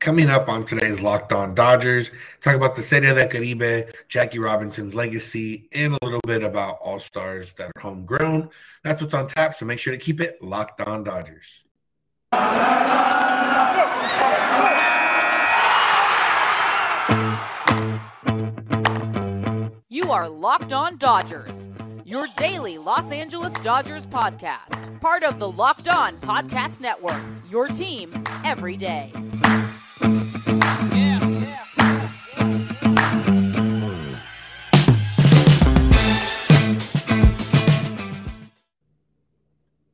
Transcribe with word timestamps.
Coming 0.00 0.30
up 0.30 0.48
on 0.48 0.64
today's 0.64 1.00
Locked 1.00 1.32
On 1.32 1.56
Dodgers, 1.56 2.12
talk 2.40 2.54
about 2.54 2.76
the 2.76 2.82
City 2.82 3.08
Serie 3.08 3.18
del 3.18 3.28
Caribe, 3.28 3.92
Jackie 4.06 4.38
Robinson's 4.38 4.94
legacy, 4.94 5.68
and 5.72 5.92
a 5.94 6.04
little 6.04 6.20
bit 6.24 6.44
about 6.44 6.78
all 6.80 7.00
stars 7.00 7.52
that 7.54 7.72
are 7.74 7.80
homegrown. 7.80 8.48
That's 8.84 9.02
what's 9.02 9.12
on 9.12 9.26
tap, 9.26 9.56
so 9.56 9.66
make 9.66 9.80
sure 9.80 9.92
to 9.92 9.98
keep 9.98 10.20
it 10.20 10.40
Locked 10.40 10.80
On 10.82 11.02
Dodgers. 11.02 11.64
You 19.88 20.12
are 20.12 20.28
Locked 20.28 20.72
On 20.72 20.96
Dodgers, 20.96 21.68
your 22.08 22.26
daily 22.38 22.78
Los 22.78 23.12
Angeles 23.12 23.52
Dodgers 23.62 24.06
podcast, 24.06 24.98
part 25.02 25.22
of 25.22 25.38
the 25.38 25.50
Locked 25.50 25.88
On 25.88 26.16
Podcast 26.16 26.80
Network, 26.80 27.20
your 27.50 27.66
team 27.66 28.10
every 28.46 28.78
day. 28.78 29.12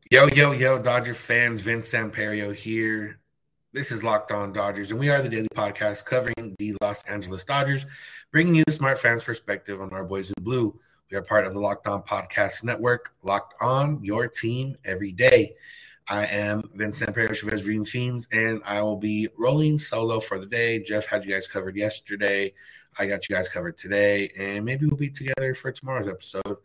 Yo, 0.09 0.29
yo, 0.29 0.53
yo, 0.53 0.79
Dodger 0.79 1.15
fans, 1.15 1.63
Vince 1.63 1.93
Samperio 1.93 2.55
here. 2.55 3.19
This 3.73 3.91
is 3.91 4.05
Locked 4.05 4.31
On 4.31 4.53
Dodgers, 4.53 4.93
and 4.93 5.01
we 5.01 5.11
are 5.11 5.21
the 5.21 5.29
daily 5.29 5.49
podcast 5.57 6.05
covering 6.05 6.55
the 6.61 6.77
Los 6.81 7.03
Angeles 7.07 7.45
Dodgers, 7.45 7.85
bringing 8.31 8.55
you 8.55 8.63
the 8.69 8.73
smart 8.73 9.01
fans' 9.01 9.25
perspective 9.25 9.81
on 9.81 9.93
our 9.93 10.05
boys 10.05 10.29
in 10.29 10.45
blue. 10.45 10.79
We 11.15 11.19
are 11.19 11.23
part 11.23 11.47
of 11.47 11.55
the 11.55 11.61
Locked 11.61 11.87
On 11.87 12.03
Podcast 12.03 12.65
Network, 12.65 13.13
Locked 13.23 13.55
On, 13.63 14.03
your 14.03 14.27
team 14.27 14.77
every 14.85 15.13
day. 15.13 15.55
I 16.09 16.27
am 16.27 16.69
Vince 16.75 17.01
Samperio, 17.01 17.33
Chavez 17.33 17.63
Green 17.63 17.85
Fiends, 17.85 18.27
and 18.33 18.61
I 18.65 18.83
will 18.83 18.97
be 18.97 19.29
rolling 19.39 19.79
solo 19.79 20.19
for 20.19 20.41
the 20.41 20.47
day. 20.47 20.81
Jeff 20.81 21.07
had 21.07 21.25
you 21.25 21.31
guys 21.31 21.47
covered 21.47 21.77
yesterday. 21.77 22.53
I 22.99 23.07
got 23.07 23.29
you 23.29 23.37
guys 23.37 23.49
covered 23.49 23.79
today, 23.79 24.33
and 24.37 24.65
maybe 24.65 24.87
we'll 24.87 24.97
be 24.97 25.09
together 25.09 25.55
for 25.55 25.71
tomorrow's 25.71 26.09
episode. 26.09 26.57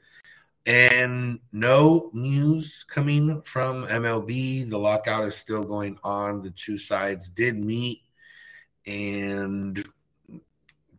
And 0.65 1.39
no 1.51 2.09
news 2.13 2.83
coming 2.89 3.43
from 3.43 3.85
MLB. 3.85 4.67
The 4.67 4.79
lockout 4.79 5.27
is 5.27 5.35
still 5.35 5.63
going 5.63 5.99
on. 6.03 6.41
The 6.41 6.49
two 6.49 6.79
sides 6.79 7.29
did 7.29 7.63
meet, 7.63 8.01
and 8.87 9.87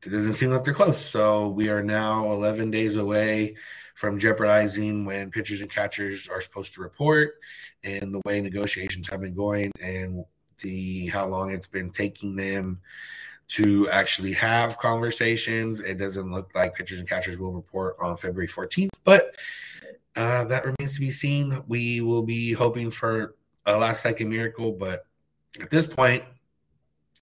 it 0.05 0.11
doesn't 0.11 0.33
seem 0.35 0.51
like 0.51 0.65
they're 0.65 0.75
close. 0.75 1.05
So 1.05 1.49
we 1.49 1.69
are 1.69 1.83
now 1.83 2.31
11 2.31 2.71
days 2.71 2.97
away 2.97 3.57
from 3.95 4.19
jeopardizing 4.19 5.05
when 5.05 5.31
pitchers 5.31 5.61
and 5.61 5.71
catchers 5.71 6.29
are 6.29 6.41
supposed 6.41 6.75
to 6.75 6.81
report 6.81 7.35
and 7.85 8.15
the 8.15 8.21
way 8.25 8.41
negotiations 8.41 9.09
have 9.09 9.21
been 9.21 9.35
going 9.35 9.71
and 9.81 10.25
the 10.63 11.09
how 11.09 11.27
long 11.27 11.53
it's 11.53 11.67
been 11.67 11.91
taking 11.91 12.35
them 12.37 12.81
to 13.49 13.89
actually 13.91 14.33
have 14.33 14.79
conversations. 14.79 15.81
It 15.81 15.99
doesn't 15.99 16.31
look 16.33 16.55
like 16.55 16.75
pitchers 16.75 16.99
and 16.99 17.09
catchers 17.09 17.39
will 17.39 17.53
report 17.53 17.97
on 18.01 18.17
February 18.17 18.49
14th, 18.49 18.91
but 19.05 19.35
uh, 20.17 20.45
that 20.45 20.65
remains 20.65 20.95
to 20.95 21.01
be 21.01 21.11
seen. 21.11 21.63
We 21.67 22.01
will 22.01 22.23
be 22.23 22.53
hoping 22.53 22.91
for 22.91 23.35
a 23.67 23.77
last 23.77 24.03
second 24.03 24.31
miracle, 24.31 24.73
but 24.73 25.05
at 25.61 25.71
this 25.71 25.87
point, 25.87 26.25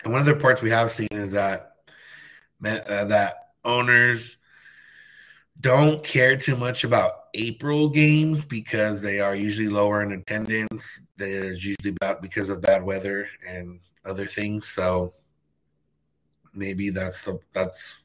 and 0.05 0.13
one 0.13 0.21
of 0.21 0.27
the 0.27 0.37
parts 0.37 0.63
we 0.63 0.71
have 0.71 0.93
seen 0.93 1.09
is 1.11 1.33
that 1.33 1.78
uh, 2.65 3.05
that 3.05 3.51
owners 3.65 4.37
don't 5.61 6.05
care 6.05 6.37
too 6.37 6.57
much 6.57 6.85
about 6.85 7.27
April 7.35 7.89
games 7.89 8.45
because 8.45 9.03
they 9.03 9.21
are 9.21 9.35
usually 9.35 9.69
lower 9.69 10.03
in 10.03 10.13
attendance. 10.13 11.01
There's 11.17 11.65
usually 11.65 11.97
about 12.01 12.23
because 12.23 12.49
of 12.49 12.61
bad 12.61 12.85
weather 12.85 13.29
and 13.47 13.81
other 14.05 14.27
things. 14.27 14.69
So 14.69 15.15
maybe 16.55 16.91
that's 16.91 17.23
the 17.23 17.39
that's 17.53 17.99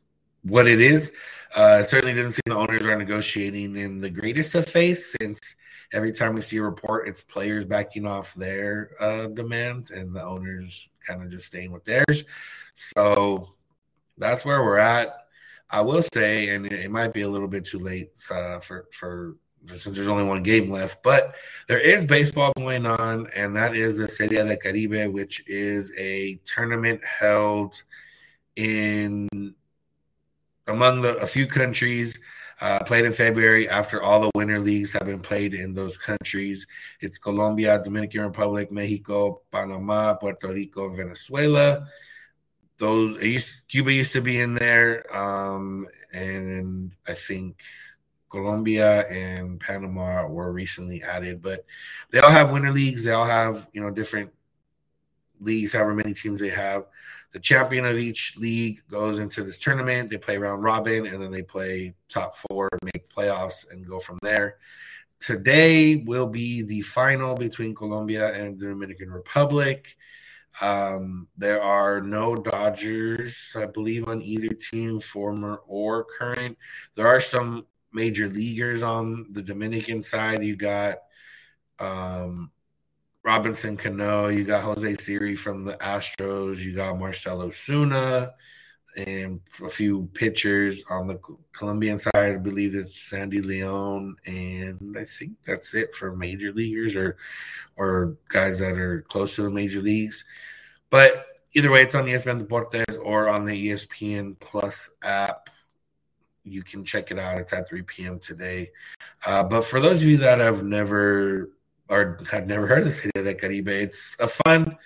what 0.43 0.67
it 0.67 0.81
is. 0.81 1.11
Uh, 1.55 1.83
certainly 1.83 2.13
doesn't 2.13 2.31
seem 2.31 2.41
the 2.45 2.55
owners 2.55 2.85
are 2.85 2.97
negotiating 2.97 3.75
in 3.77 4.01
the 4.01 4.09
greatest 4.09 4.55
of 4.55 4.67
faith 4.67 5.15
since 5.21 5.39
every 5.93 6.11
time 6.11 6.33
we 6.33 6.41
see 6.41 6.57
a 6.57 6.63
report, 6.63 7.07
it's 7.07 7.21
players 7.21 7.65
backing 7.65 8.05
off 8.05 8.33
their 8.33 8.91
uh, 8.99 9.27
demands 9.27 9.91
and 9.91 10.13
the 10.13 10.23
owners 10.23 10.89
kind 11.05 11.21
of 11.21 11.29
just 11.29 11.45
staying 11.45 11.71
with 11.71 11.83
theirs. 11.83 12.23
So 12.73 13.53
that's 14.17 14.45
where 14.45 14.63
we're 14.63 14.77
at. 14.77 15.15
I 15.69 15.81
will 15.81 16.03
say, 16.13 16.49
and 16.49 16.71
it, 16.71 16.91
might 16.91 17.13
be 17.13 17.21
a 17.21 17.29
little 17.29 17.47
bit 17.47 17.65
too 17.65 17.79
late 17.79 18.11
uh, 18.29 18.59
for 18.59 18.87
for 18.91 19.37
since 19.75 19.95
there's 19.95 20.07
only 20.09 20.25
one 20.25 20.43
game 20.43 20.69
left, 20.69 21.01
but 21.03 21.35
there 21.67 21.79
is 21.79 22.03
baseball 22.05 22.51
going 22.57 22.85
on, 22.85 23.27
and 23.35 23.55
that 23.55 23.75
is 23.75 23.97
the 23.97 24.09
Serie 24.09 24.35
del 24.35 24.55
Caribe, 24.57 25.11
which 25.11 25.43
is 25.47 25.91
a 25.97 26.39
tournament 26.45 27.01
held 27.03 27.81
in 28.55 29.27
among 30.67 31.01
the 31.01 31.17
a 31.17 31.27
few 31.27 31.47
countries 31.47 32.19
uh, 32.61 32.79
played 32.83 33.05
in 33.05 33.13
February 33.13 33.67
after 33.67 34.01
all 34.01 34.21
the 34.21 34.31
winter 34.35 34.59
leagues 34.59 34.93
have 34.93 35.05
been 35.05 35.19
played 35.19 35.53
in 35.53 35.73
those 35.73 35.97
countries. 35.97 36.65
It's 37.01 37.17
Colombia, 37.17 37.81
Dominican 37.83 38.21
Republic, 38.21 38.71
Mexico, 38.71 39.41
Panama, 39.51 40.13
Puerto 40.13 40.53
Rico, 40.53 40.89
Venezuela. 40.93 41.87
Those 42.77 43.21
used, 43.23 43.51
Cuba 43.67 43.93
used 43.93 44.13
to 44.13 44.21
be 44.21 44.39
in 44.39 44.55
there, 44.55 45.05
um, 45.15 45.87
and 46.11 46.91
I 47.07 47.13
think 47.13 47.61
Colombia 48.29 49.07
and 49.07 49.59
Panama 49.59 50.27
were 50.27 50.51
recently 50.51 51.03
added. 51.03 51.41
But 51.41 51.65
they 52.11 52.19
all 52.19 52.31
have 52.31 52.51
winter 52.51 52.71
leagues. 52.71 53.03
They 53.03 53.11
all 53.11 53.25
have 53.25 53.67
you 53.73 53.81
know 53.81 53.91
different 53.91 54.31
leagues, 55.39 55.73
however 55.73 55.93
many 55.93 56.13
teams 56.13 56.39
they 56.39 56.49
have. 56.49 56.85
The 57.31 57.39
champion 57.39 57.85
of 57.85 57.97
each 57.97 58.37
league 58.37 58.81
goes 58.89 59.19
into 59.19 59.43
this 59.43 59.57
tournament. 59.57 60.09
They 60.09 60.17
play 60.17 60.37
round 60.37 60.63
robin, 60.63 61.07
and 61.07 61.21
then 61.21 61.31
they 61.31 61.43
play 61.43 61.95
top 62.09 62.35
four, 62.35 62.69
make 62.83 63.09
playoffs, 63.13 63.69
and 63.71 63.87
go 63.87 63.99
from 63.99 64.19
there. 64.21 64.57
Today 65.19 65.97
will 65.97 66.27
be 66.27 66.63
the 66.63 66.81
final 66.81 67.35
between 67.35 67.73
Colombia 67.73 68.33
and 68.33 68.59
the 68.59 68.67
Dominican 68.67 69.09
Republic. 69.09 69.95
Um, 70.61 71.27
there 71.37 71.61
are 71.61 72.01
no 72.01 72.35
Dodgers, 72.35 73.51
I 73.55 73.65
believe, 73.65 74.07
on 74.07 74.21
either 74.21 74.53
team, 74.53 74.99
former 74.99 75.61
or 75.67 76.05
current. 76.05 76.57
There 76.95 77.07
are 77.07 77.21
some 77.21 77.65
major 77.91 78.27
leaguers 78.27 78.83
on 78.83 79.27
the 79.31 79.41
Dominican 79.41 80.01
side. 80.01 80.43
You 80.43 80.55
got 80.55 80.97
um, 81.79 82.51
Robinson 83.23 83.77
Cano, 83.77 84.27
you 84.27 84.43
got 84.43 84.63
Jose 84.63 84.95
Siri 84.95 85.35
from 85.35 85.63
the 85.63 85.73
Astros, 85.77 86.57
you 86.57 86.75
got 86.75 86.99
Marcell 86.99 87.39
Ozuna, 87.39 88.31
and 88.97 89.41
a 89.63 89.69
few 89.69 90.09
pitchers 90.13 90.83
on 90.89 91.07
the 91.07 91.19
Colombian 91.51 91.97
side. 91.97 92.15
I 92.15 92.35
believe 92.35 92.75
it's 92.75 92.99
Sandy 92.99 93.41
Leon, 93.41 94.15
and 94.25 94.97
I 94.97 95.05
think 95.05 95.33
that's 95.45 95.73
it 95.73 95.95
for 95.95 96.15
major 96.15 96.51
leaguers 96.51 96.95
or 96.95 97.17
or 97.75 98.17
guys 98.29 98.59
that 98.59 98.77
are 98.77 99.01
close 99.03 99.35
to 99.35 99.43
the 99.43 99.49
major 99.49 99.81
leagues. 99.81 100.23
But 100.89 101.25
either 101.53 101.71
way, 101.71 101.81
it's 101.81 101.95
on 101.95 102.05
ESPN 102.05 102.45
Deportes 102.45 102.97
or 103.01 103.29
on 103.29 103.45
the 103.45 103.69
ESPN 103.69 104.39
Plus 104.39 104.89
app. 105.03 105.49
You 106.43 106.61
can 106.61 106.83
check 106.83 107.09
it 107.09 107.17
out. 107.17 107.39
It's 107.39 107.53
at 107.53 107.69
3 107.69 107.83
p.m. 107.83 108.19
today. 108.19 108.71
Uh, 109.25 109.43
but 109.43 109.61
for 109.61 109.79
those 109.79 110.01
of 110.01 110.07
you 110.07 110.17
that 110.17 110.39
have 110.39 110.63
never 110.63 111.49
or 111.89 112.19
have 112.29 112.47
never 112.47 112.67
heard 112.67 112.79
of 112.79 112.85
the 112.85 112.93
Serie 112.93 113.11
del 113.15 113.33
Caribe. 113.35 113.67
It's 113.67 114.15
a 114.19 114.27
fun, 114.27 114.77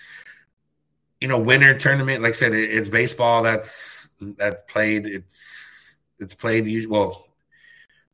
you 1.20 1.28
know, 1.28 1.38
winter 1.38 1.76
tournament. 1.76 2.22
Like 2.22 2.30
I 2.30 2.36
said, 2.36 2.54
it, 2.54 2.70
it's 2.70 2.88
baseball 2.88 3.42
that's 3.42 4.10
that 4.20 4.68
played. 4.68 5.06
It's 5.06 5.98
it's 6.18 6.34
played. 6.34 6.88
Well, 6.88 7.26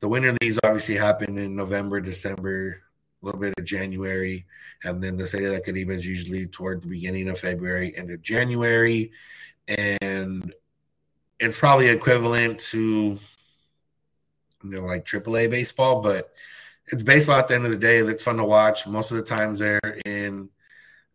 the 0.01 0.09
winter 0.09 0.37
leagues 0.41 0.59
obviously 0.65 0.97
happen 0.97 1.39
in 1.39 1.57
November, 1.57 2.01
December, 2.01 2.83
a 3.23 3.25
little 3.25 3.41
bit 3.41 3.55
of 3.59 3.65
January, 3.65 4.47
and 4.85 5.03
then 5.03 5.17
the 5.17 5.29
Serie 5.29 5.47
del 5.47 5.61
Caribe 5.61 5.91
is 5.91 6.07
usually 6.07 6.47
toward 6.47 6.83
the 6.83 6.89
beginning 6.89 7.29
of 7.29 7.39
February, 7.39 7.97
end 7.97 8.11
of 8.11 8.23
January, 8.23 9.13
and 9.69 10.53
it's 11.39 11.59
probably 11.59 11.89
equivalent 11.89 12.61
to 12.61 13.19
you 14.63 14.71
know 14.71 14.83
like 14.83 15.05
AAA 15.05 15.51
baseball, 15.51 16.01
but 16.01 16.33
it's 16.89 17.03
baseball 17.03 17.39
at 17.39 17.49
the 17.49 17.55
end 17.55 17.65
of 17.65 17.71
the 17.71 17.79
day. 17.79 17.99
It's 17.99 18.23
fun 18.23 18.37
to 18.37 18.45
watch. 18.45 18.87
Most 18.87 19.11
of 19.11 19.17
the 19.17 19.23
times 19.23 19.59
they're 19.59 19.81
in 20.05 20.51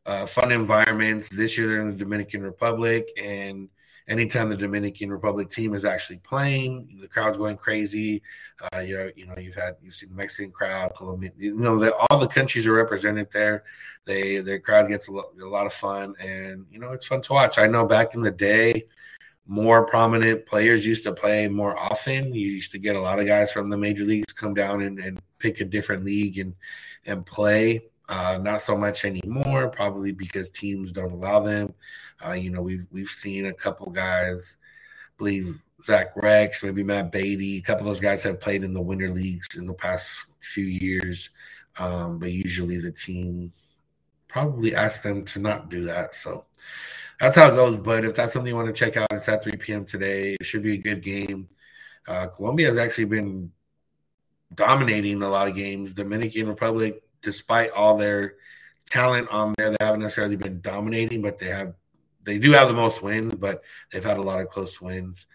uh, 0.10 0.26
fun 0.26 0.52
environments. 0.52 1.30
This 1.30 1.56
year 1.56 1.68
they're 1.68 1.82
in 1.82 1.92
the 1.92 1.96
Dominican 1.96 2.42
Republic, 2.42 3.12
and 3.22 3.70
anytime 4.08 4.50
the 4.50 4.58
Dominican 4.58 5.12
Republic 5.12 5.52
team 5.52 5.76
is 5.76 5.86
actually 5.86 6.18
playing, 6.18 6.98
the 7.00 7.08
crowd's 7.08 7.38
going 7.38 7.58
crazy. 7.58 8.24
Uh, 8.74 8.80
you 8.80 9.28
know 9.28 9.36
you've 9.38 9.54
had 9.54 9.76
you've 9.84 9.94
seen 9.94 10.10
the 10.10 10.16
Mexican 10.16 10.52
crowd, 10.52 10.94
Colombian, 10.98 11.34
you 11.38 11.56
know 11.56 11.94
all 12.10 12.18
the 12.18 12.28
countries 12.28 12.66
are 12.66 12.74
represented 12.74 13.32
there. 13.32 13.64
They 14.06 14.40
their 14.40 14.60
crowd 14.60 14.88
gets 14.88 15.10
a 15.10 15.12
lot, 15.12 15.26
a 15.40 15.46
lot 15.46 15.68
of 15.68 15.74
fun, 15.74 16.16
and 16.20 16.66
you 16.72 16.80
know 16.80 16.92
it's 16.92 17.06
fun 17.06 17.22
to 17.22 17.34
watch. 17.34 17.60
I 17.60 17.68
know 17.68 17.86
back 17.86 18.16
in 18.16 18.22
the 18.22 18.32
day 18.32 18.88
more 19.46 19.86
prominent 19.86 20.46
players 20.46 20.86
used 20.86 21.04
to 21.04 21.14
play 21.14 21.48
more 21.48 21.78
often. 21.78 22.34
You 22.34 22.48
used 22.50 22.72
to 22.72 22.80
get 22.80 22.96
a 22.96 23.02
lot 23.02 23.20
of 23.20 23.28
guys 23.28 23.52
from 23.52 23.70
the 23.70 23.78
major 23.78 24.06
leagues 24.06 24.34
come 24.34 24.54
down 24.56 24.82
and, 24.82 25.00
and 25.00 25.20
pick 25.38 25.62
a 25.62 25.66
different 25.66 26.04
league 26.04 26.40
and 26.40 26.56
and 27.06 27.24
play. 27.26 27.82
Uh, 28.10 28.40
not 28.42 28.60
so 28.60 28.76
much 28.76 29.06
anymore, 29.06 29.70
probably 29.70 30.12
because 30.12 30.50
teams 30.50 30.92
don't 30.92 31.12
allow 31.12 31.40
them. 31.40 31.72
Uh, 32.26 32.32
you 32.32 32.50
know, 32.50 32.62
we've 32.62 32.88
we've 32.92 33.08
seen 33.08 33.46
a 33.46 33.54
couple 33.54 33.90
guys, 33.92 34.58
I 34.64 35.12
believe 35.20 35.62
Zach 35.84 36.14
Reks, 36.16 36.64
maybe 36.64 36.84
Matt 36.84 37.12
Beaty, 37.12 37.58
a 37.58 37.62
couple 37.62 37.82
of 37.82 37.88
those 37.88 38.00
guys 38.00 38.24
have 38.24 38.40
played 38.40 38.64
in 38.64 38.74
the 38.74 38.82
winter 38.82 39.10
leagues 39.10 39.56
in 39.56 39.68
the 39.68 39.76
past 39.76 40.26
few 40.42 40.66
years, 40.66 41.30
um, 41.78 42.18
but 42.18 42.32
usually 42.32 42.80
the 42.80 42.92
team 42.92 43.54
probably 44.28 44.74
asks 44.74 45.04
them 45.04 45.24
to 45.26 45.40
not 45.40 45.70
do 45.70 45.84
that. 45.84 46.16
So 46.16 46.46
that's 47.20 47.36
how 47.36 47.50
it 47.52 47.56
goes. 47.56 47.78
But 47.78 48.06
if 48.06 48.16
that's 48.16 48.34
something 48.34 48.50
you 48.50 48.56
want 48.56 48.68
to 48.68 48.74
check 48.74 48.98
out, 48.98 49.12
it's 49.12 49.30
at 49.30 49.44
3 49.44 49.56
p.m. 49.58 49.86
today. 49.86 50.36
It 50.40 50.46
should 50.46 50.64
be 50.64 50.74
a 50.74 50.78
good 50.78 51.04
game. 51.04 51.48
Uh, 52.08 52.26
Colombia 52.28 52.68
has 52.68 52.78
actually 52.78 53.06
been 53.06 53.52
dominating 54.56 55.22
a 55.22 55.30
lot 55.30 55.48
of 55.48 55.56
games. 55.56 55.94
Dominican 55.94 56.48
Republic, 56.48 57.04
despite 57.22 57.72
all 57.72 57.98
their 57.98 58.36
talent 58.90 59.28
on 59.30 59.54
there, 59.58 59.70
they 59.70 59.78
haven't 59.80 60.02
necessarily 60.02 60.36
been 60.36 60.62
dominating, 60.62 61.22
but 61.22 61.38
they 61.38 61.48
have 61.48 61.74
they 62.24 62.38
do 62.38 62.52
have 62.52 62.68
the 62.68 62.74
most 62.74 63.02
wins, 63.02 63.34
but 63.36 63.64
they've 63.92 64.04
had 64.04 64.18
a 64.18 64.22
lot 64.22 64.42
of 64.42 64.50
close 64.50 64.80
wins. 64.82 65.26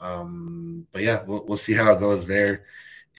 Um, 0.00 0.86
but 0.92 1.02
yeah, 1.02 1.22
we'll, 1.22 1.44
we'll 1.46 1.58
see 1.58 1.72
how 1.72 1.92
it 1.92 2.00
goes 2.00 2.26
there. 2.26 2.64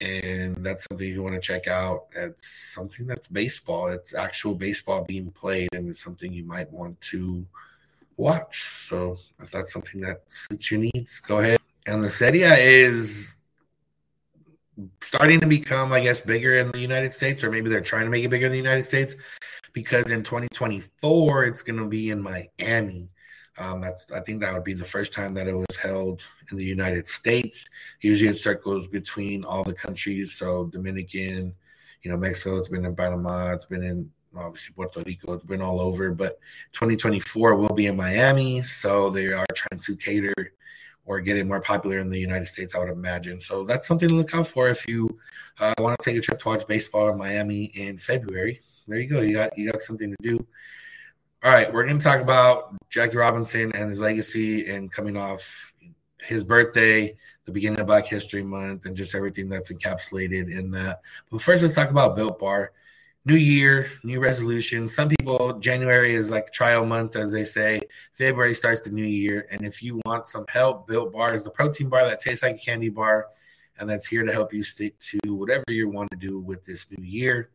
And 0.02 0.56
that's 0.58 0.86
something 0.90 1.08
you 1.08 1.24
want 1.24 1.36
to 1.36 1.42
check 1.42 1.68
out. 1.68 2.06
It's 2.16 2.48
something 2.48 3.08
that's 3.08 3.28
baseball. 3.28 3.88
It's 3.88 4.14
actual 4.14 4.54
baseball 4.54 5.04
being 5.04 5.32
played, 5.32 5.70
and 5.74 5.88
it's 5.90 6.04
something 6.04 6.34
you 6.34 6.44
might 6.44 6.72
want 6.72 7.00
to 7.12 7.46
watch. 8.18 8.88
So 8.90 9.18
if 9.42 9.52
that's 9.52 9.72
something 9.72 10.02
that 10.02 10.24
suits 10.28 10.70
your 10.70 10.82
needs, 10.82 11.20
go 11.20 11.40
ahead. 11.40 11.60
And 11.88 12.04
the 12.04 12.10
Serie 12.10 12.42
is 12.42 13.38
starting 15.02 15.40
to 15.40 15.48
become, 15.48 15.92
I 15.92 16.02
guess, 16.02 16.22
bigger 16.22 16.60
in 16.60 16.72
the 16.72 16.80
United 16.80 17.14
States, 17.14 17.44
or 17.44 17.52
maybe 17.52 17.70
they're 17.70 17.82
trying 17.82 18.06
to 18.06 18.10
make 18.10 18.24
it 18.24 18.30
bigger 18.30 18.48
in 18.48 18.52
the 18.52 18.58
United 18.58 18.86
States 18.86 19.16
because 19.74 20.10
in 20.10 20.24
2024 20.24 21.46
it's 21.46 21.62
going 21.62 21.80
to 21.80 21.88
be 21.88 22.12
in 22.12 22.22
Miami. 22.22 23.12
Um, 23.58 23.80
that's 23.80 24.06
I 24.14 24.20
think 24.20 24.42
that 24.42 24.54
would 24.54 24.64
be 24.64 24.74
the 24.74 24.84
first 24.84 25.14
time 25.14 25.34
that 25.36 25.48
it 25.48 25.56
was 25.56 25.78
held 25.82 26.26
in 26.52 26.58
the 26.58 26.66
United 26.66 27.08
States. 27.08 27.66
Usually 28.02 28.30
it 28.30 28.36
circles 28.36 28.88
between 28.88 29.46
all 29.46 29.64
the 29.64 29.74
countries. 29.74 30.34
So 30.34 30.66
Dominican, 30.66 31.54
you 32.02 32.12
know, 32.12 32.18
Mexico, 32.18 32.58
it's 32.58 32.70
been 32.70 32.86
in 32.86 32.96
Panama, 32.96 33.54
it's 33.54 33.66
been 33.66 33.84
in 33.84 34.12
obviously 34.36 34.74
Puerto 34.74 35.02
Rico, 35.06 35.34
it's 35.34 35.46
been 35.46 35.62
all 35.62 35.80
over. 35.80 36.12
But 36.12 36.40
2024 36.74 37.56
will 37.56 37.70
be 37.70 37.88
in 37.88 37.96
Miami. 37.96 38.62
So 38.62 39.10
they 39.10 39.32
are 39.32 39.46
trying 39.56 39.80
to 39.80 39.96
cater 39.96 40.34
or 41.06 41.22
getting 41.22 41.48
more 41.48 41.62
popular 41.62 42.00
in 42.00 42.10
the 42.10 42.20
United 42.20 42.48
States, 42.48 42.76
I 42.76 42.80
would 42.80 42.90
imagine. 42.90 43.40
So 43.40 43.64
that's 43.64 43.88
something 43.88 44.10
to 44.10 44.16
look 44.16 44.34
out 44.34 44.48
for 44.48 44.70
if 44.70 44.88
you 44.88 45.20
uh, 45.60 45.74
want 45.78 46.00
to 46.00 46.10
take 46.10 46.18
a 46.18 46.22
trip 46.22 46.40
to 46.40 46.48
watch 46.48 46.68
baseball 46.68 47.10
in 47.10 47.18
Miami 47.18 47.66
in 47.66 47.98
February. 47.98 48.62
There 48.88 49.00
you 49.00 49.08
go. 49.08 49.22
You 49.22 49.34
got 49.34 49.58
you 49.58 49.72
got 49.72 49.82
something 49.82 50.10
to 50.10 50.18
do. 50.22 50.46
All 51.44 51.52
right, 51.52 51.72
we're 51.72 51.86
going 51.86 51.98
to 52.00 52.04
talk 52.04 52.22
about 52.22 52.76
Jackie 52.90 53.18
Robinson 53.18 53.72
and 53.76 53.90
his 53.90 54.00
legacy 54.00 54.68
and 54.68 54.92
coming 54.92 55.16
off 55.16 55.74
his 56.22 56.44
birthday, 56.44 57.16
the 57.46 57.52
beginning 57.52 57.80
of 57.80 57.86
Black 57.86 58.08
History 58.08 58.42
Month, 58.42 58.86
and 58.86 58.98
just 58.98 59.14
everything 59.14 59.48
that's 59.48 59.72
encapsulated 59.72 60.52
in 60.52 60.72
that. 60.72 61.02
But 61.30 61.42
first, 61.42 61.62
let's 61.62 61.76
talk 61.76 61.92
about 61.92 62.16
Built 62.16 62.40
Bar. 62.40 62.72
New 63.28 63.36
year, 63.36 63.90
new 64.04 64.20
resolution. 64.20 64.88
Some 64.88 65.10
people, 65.10 65.58
January 65.60 66.14
is 66.14 66.30
like 66.30 66.54
trial 66.54 66.86
month, 66.86 67.16
as 67.16 67.32
they 67.32 67.44
say. 67.44 67.82
February 68.14 68.54
starts 68.54 68.82
the 68.82 68.92
new 68.92 69.04
year. 69.04 69.48
And 69.50 69.66
if 69.66 69.82
you 69.82 70.00
want 70.06 70.28
some 70.28 70.46
help, 70.48 70.88
Built 70.88 71.12
Bar 71.12 71.34
is 71.34 71.44
the 71.44 71.50
protein 71.50 71.90
bar 71.90 72.06
that 72.06 72.20
tastes 72.20 72.44
like 72.44 72.56
a 72.56 72.60
candy 72.60 72.90
bar 72.90 73.28
and 73.80 73.90
that's 73.90 74.06
here 74.06 74.24
to 74.24 74.32
help 74.32 74.54
you 74.54 74.64
stick 74.64 74.98
to 75.00 75.20
whatever 75.28 75.64
you 75.70 75.90
want 75.90 76.10
to 76.12 76.18
do 76.18 76.40
with 76.40 76.64
this 76.66 76.88
new 76.92 77.04
year. 77.04 77.50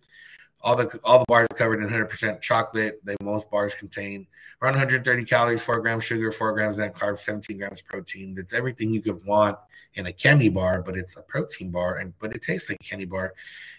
All 0.63 0.77
the 0.77 1.01
all 1.05 1.21
the 1.21 1.25
bars 1.27 1.49
are 1.51 1.57
covered 1.57 1.83
in 1.83 1.89
100% 1.89 2.41
chocolate. 2.41 3.01
They 3.05 3.17
most 3.23 3.51
bars 3.51 3.75
contain 3.75 4.27
around 4.61 4.75
130 4.75 5.25
calories, 5.25 5.63
four 5.63 5.81
grams 5.81 6.05
sugar, 6.05 6.31
four 6.33 6.53
grams 6.53 6.79
net 6.79 6.95
carbs, 6.95 7.21
17 7.21 7.57
grams 7.57 7.81
protein. 7.81 8.35
That's 8.35 8.53
everything 8.53 8.93
you 8.93 9.01
could 9.01 9.25
want 9.25 9.57
in 9.95 10.07
a 10.07 10.13
candy 10.13 10.49
bar, 10.49 10.83
but 10.83 10.97
it's 10.97 11.17
a 11.17 11.23
protein 11.23 11.71
bar, 11.71 11.97
and 11.97 12.13
but 12.19 12.35
it 12.35 12.43
tastes 12.43 12.69
like 12.69 12.79
a 12.81 12.85
candy 12.85 13.07
bar. 13.07 13.33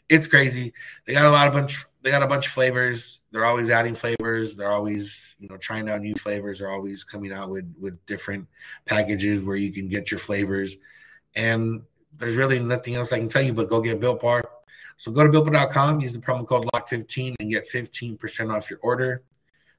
It's 0.10 0.28
crazy. 0.28 0.74
They 1.06 1.14
got 1.14 1.26
a 1.26 1.30
lot 1.30 1.48
of 1.48 1.54
bunch. 1.54 1.86
They 2.02 2.10
got 2.10 2.24
a 2.24 2.28
bunch 2.28 2.48
of 2.48 2.54
flavors. 2.54 3.20
They're 3.32 3.46
always 3.46 3.70
adding 3.70 3.94
flavors. 3.94 4.56
They're 4.56 4.72
always 4.72 5.36
you 5.40 5.50
know 5.50 5.58
trying 5.58 5.88
out 5.88 6.02
new 6.02 6.16
flavors. 6.16 6.60
They're 6.60 6.72
always 6.72 7.04
coming 7.04 7.32
out 7.32 7.50
with 7.50 7.72
with 7.80 8.04
different 8.08 8.48
packages 8.86 9.44
where 9.44 9.56
you 9.56 9.72
can 9.72 9.88
get 9.88 10.10
your 10.10 10.20
flavors. 10.20 10.78
And 11.36 11.84
there's 12.18 12.36
really 12.36 12.60
nothing 12.60 12.96
else 12.96 13.12
I 13.12 13.20
can 13.20 13.30
tell 13.30 13.42
you 13.42 13.54
but 13.54 13.70
go 13.70 13.82
get 13.82 14.00
Built 14.00 14.22
Bar 14.22 14.44
so 15.02 15.12
go 15.12 15.24
to 15.24 15.30
builtbar.com, 15.32 16.00
use 16.00 16.14
the 16.14 16.20
promo 16.20 16.48
code 16.48 16.70
LOCK15 16.76 17.34
and 17.40 17.50
get 17.50 17.68
15% 17.68 18.56
off 18.56 18.70
your 18.70 18.78
order. 18.84 19.24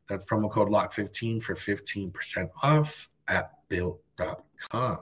That's 0.08 0.24
promo 0.24 0.50
code 0.50 0.68
LOCK15 0.68 1.40
for 1.40 1.54
15% 1.54 2.50
off 2.64 3.08
at 3.28 3.52
built.com. 3.68 4.40
I 4.74 4.98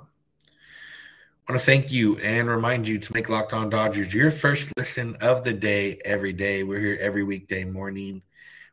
want 1.49 1.59
to 1.59 1.59
thank 1.59 1.91
you 1.91 2.19
and 2.19 2.51
remind 2.51 2.87
you 2.87 2.99
to 2.99 3.15
make 3.15 3.31
Locked 3.31 3.55
On 3.55 3.71
Dodgers 3.71 4.13
your 4.13 4.31
first 4.31 4.71
listen 4.77 5.17
of 5.23 5.43
the 5.43 5.55
day 5.55 5.99
every 6.05 6.35
day. 6.35 6.65
We're 6.65 6.81
here 6.81 6.99
every 7.01 7.23
weekday 7.23 7.65
morning. 7.65 8.21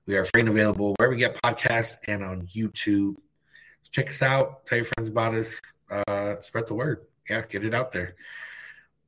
We 0.06 0.18
are 0.18 0.26
free 0.26 0.42
and 0.42 0.50
available 0.50 0.96
wherever 0.98 1.14
we 1.14 1.18
get 1.18 1.42
podcasts 1.42 1.96
and 2.10 2.26
on 2.26 2.50
YouTube. 2.54 3.16
So 3.84 3.92
check 3.92 4.10
us 4.10 4.22
out. 4.22 4.66
Tell 4.66 4.80
your 4.80 4.86
friends 4.86 5.08
about 5.08 5.34
us. 5.34 5.62
Uh, 5.90 6.42
spread 6.42 6.68
the 6.68 6.74
word. 6.74 7.06
Yeah, 7.30 7.44
get 7.48 7.64
it 7.64 7.74
out 7.74 7.94
there. 7.94 8.18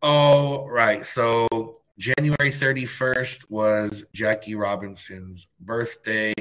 All 0.02 0.70
right. 0.70 1.06
So 1.06 1.82
January 2.00 2.50
31st 2.50 3.50
was 3.50 4.06
Jackie 4.14 4.56
Robinson's 4.56 5.48
birthday. 5.60 6.34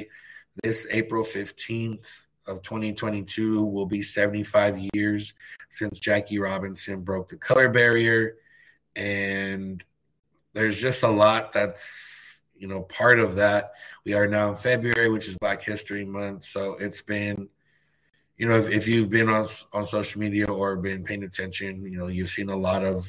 This 0.63 0.87
April 0.89 1.21
15th 1.21 2.27
of 2.47 2.61
2022 2.61 3.65
will 3.65 3.85
be 3.85 4.01
75 4.01 4.79
years 4.93 5.33
since 5.69 5.99
Jackie 5.99 6.39
Robinson 6.39 7.01
broke 7.01 7.27
the 7.27 7.35
color 7.35 7.67
barrier. 7.67 8.37
And 8.95 9.83
there's 10.53 10.79
just 10.79 11.03
a 11.03 11.09
lot 11.09 11.51
that's, 11.51 12.39
you 12.57 12.69
know, 12.69 12.83
part 12.83 13.19
of 13.19 13.35
that. 13.35 13.73
We 14.05 14.13
are 14.13 14.27
now 14.27 14.51
in 14.51 14.55
February, 14.55 15.09
which 15.09 15.27
is 15.27 15.37
Black 15.39 15.61
History 15.61 16.05
Month. 16.05 16.45
So 16.45 16.75
it's 16.75 17.01
been, 17.01 17.49
you 18.37 18.47
know, 18.47 18.55
if, 18.55 18.69
if 18.69 18.87
you've 18.87 19.09
been 19.09 19.27
on, 19.27 19.45
on 19.73 19.85
social 19.85 20.21
media 20.21 20.45
or 20.45 20.77
been 20.77 21.03
paying 21.03 21.23
attention, 21.23 21.83
you 21.83 21.97
know, 21.97 22.07
you've 22.07 22.29
seen 22.29 22.47
a 22.47 22.55
lot 22.55 22.85
of 22.85 23.05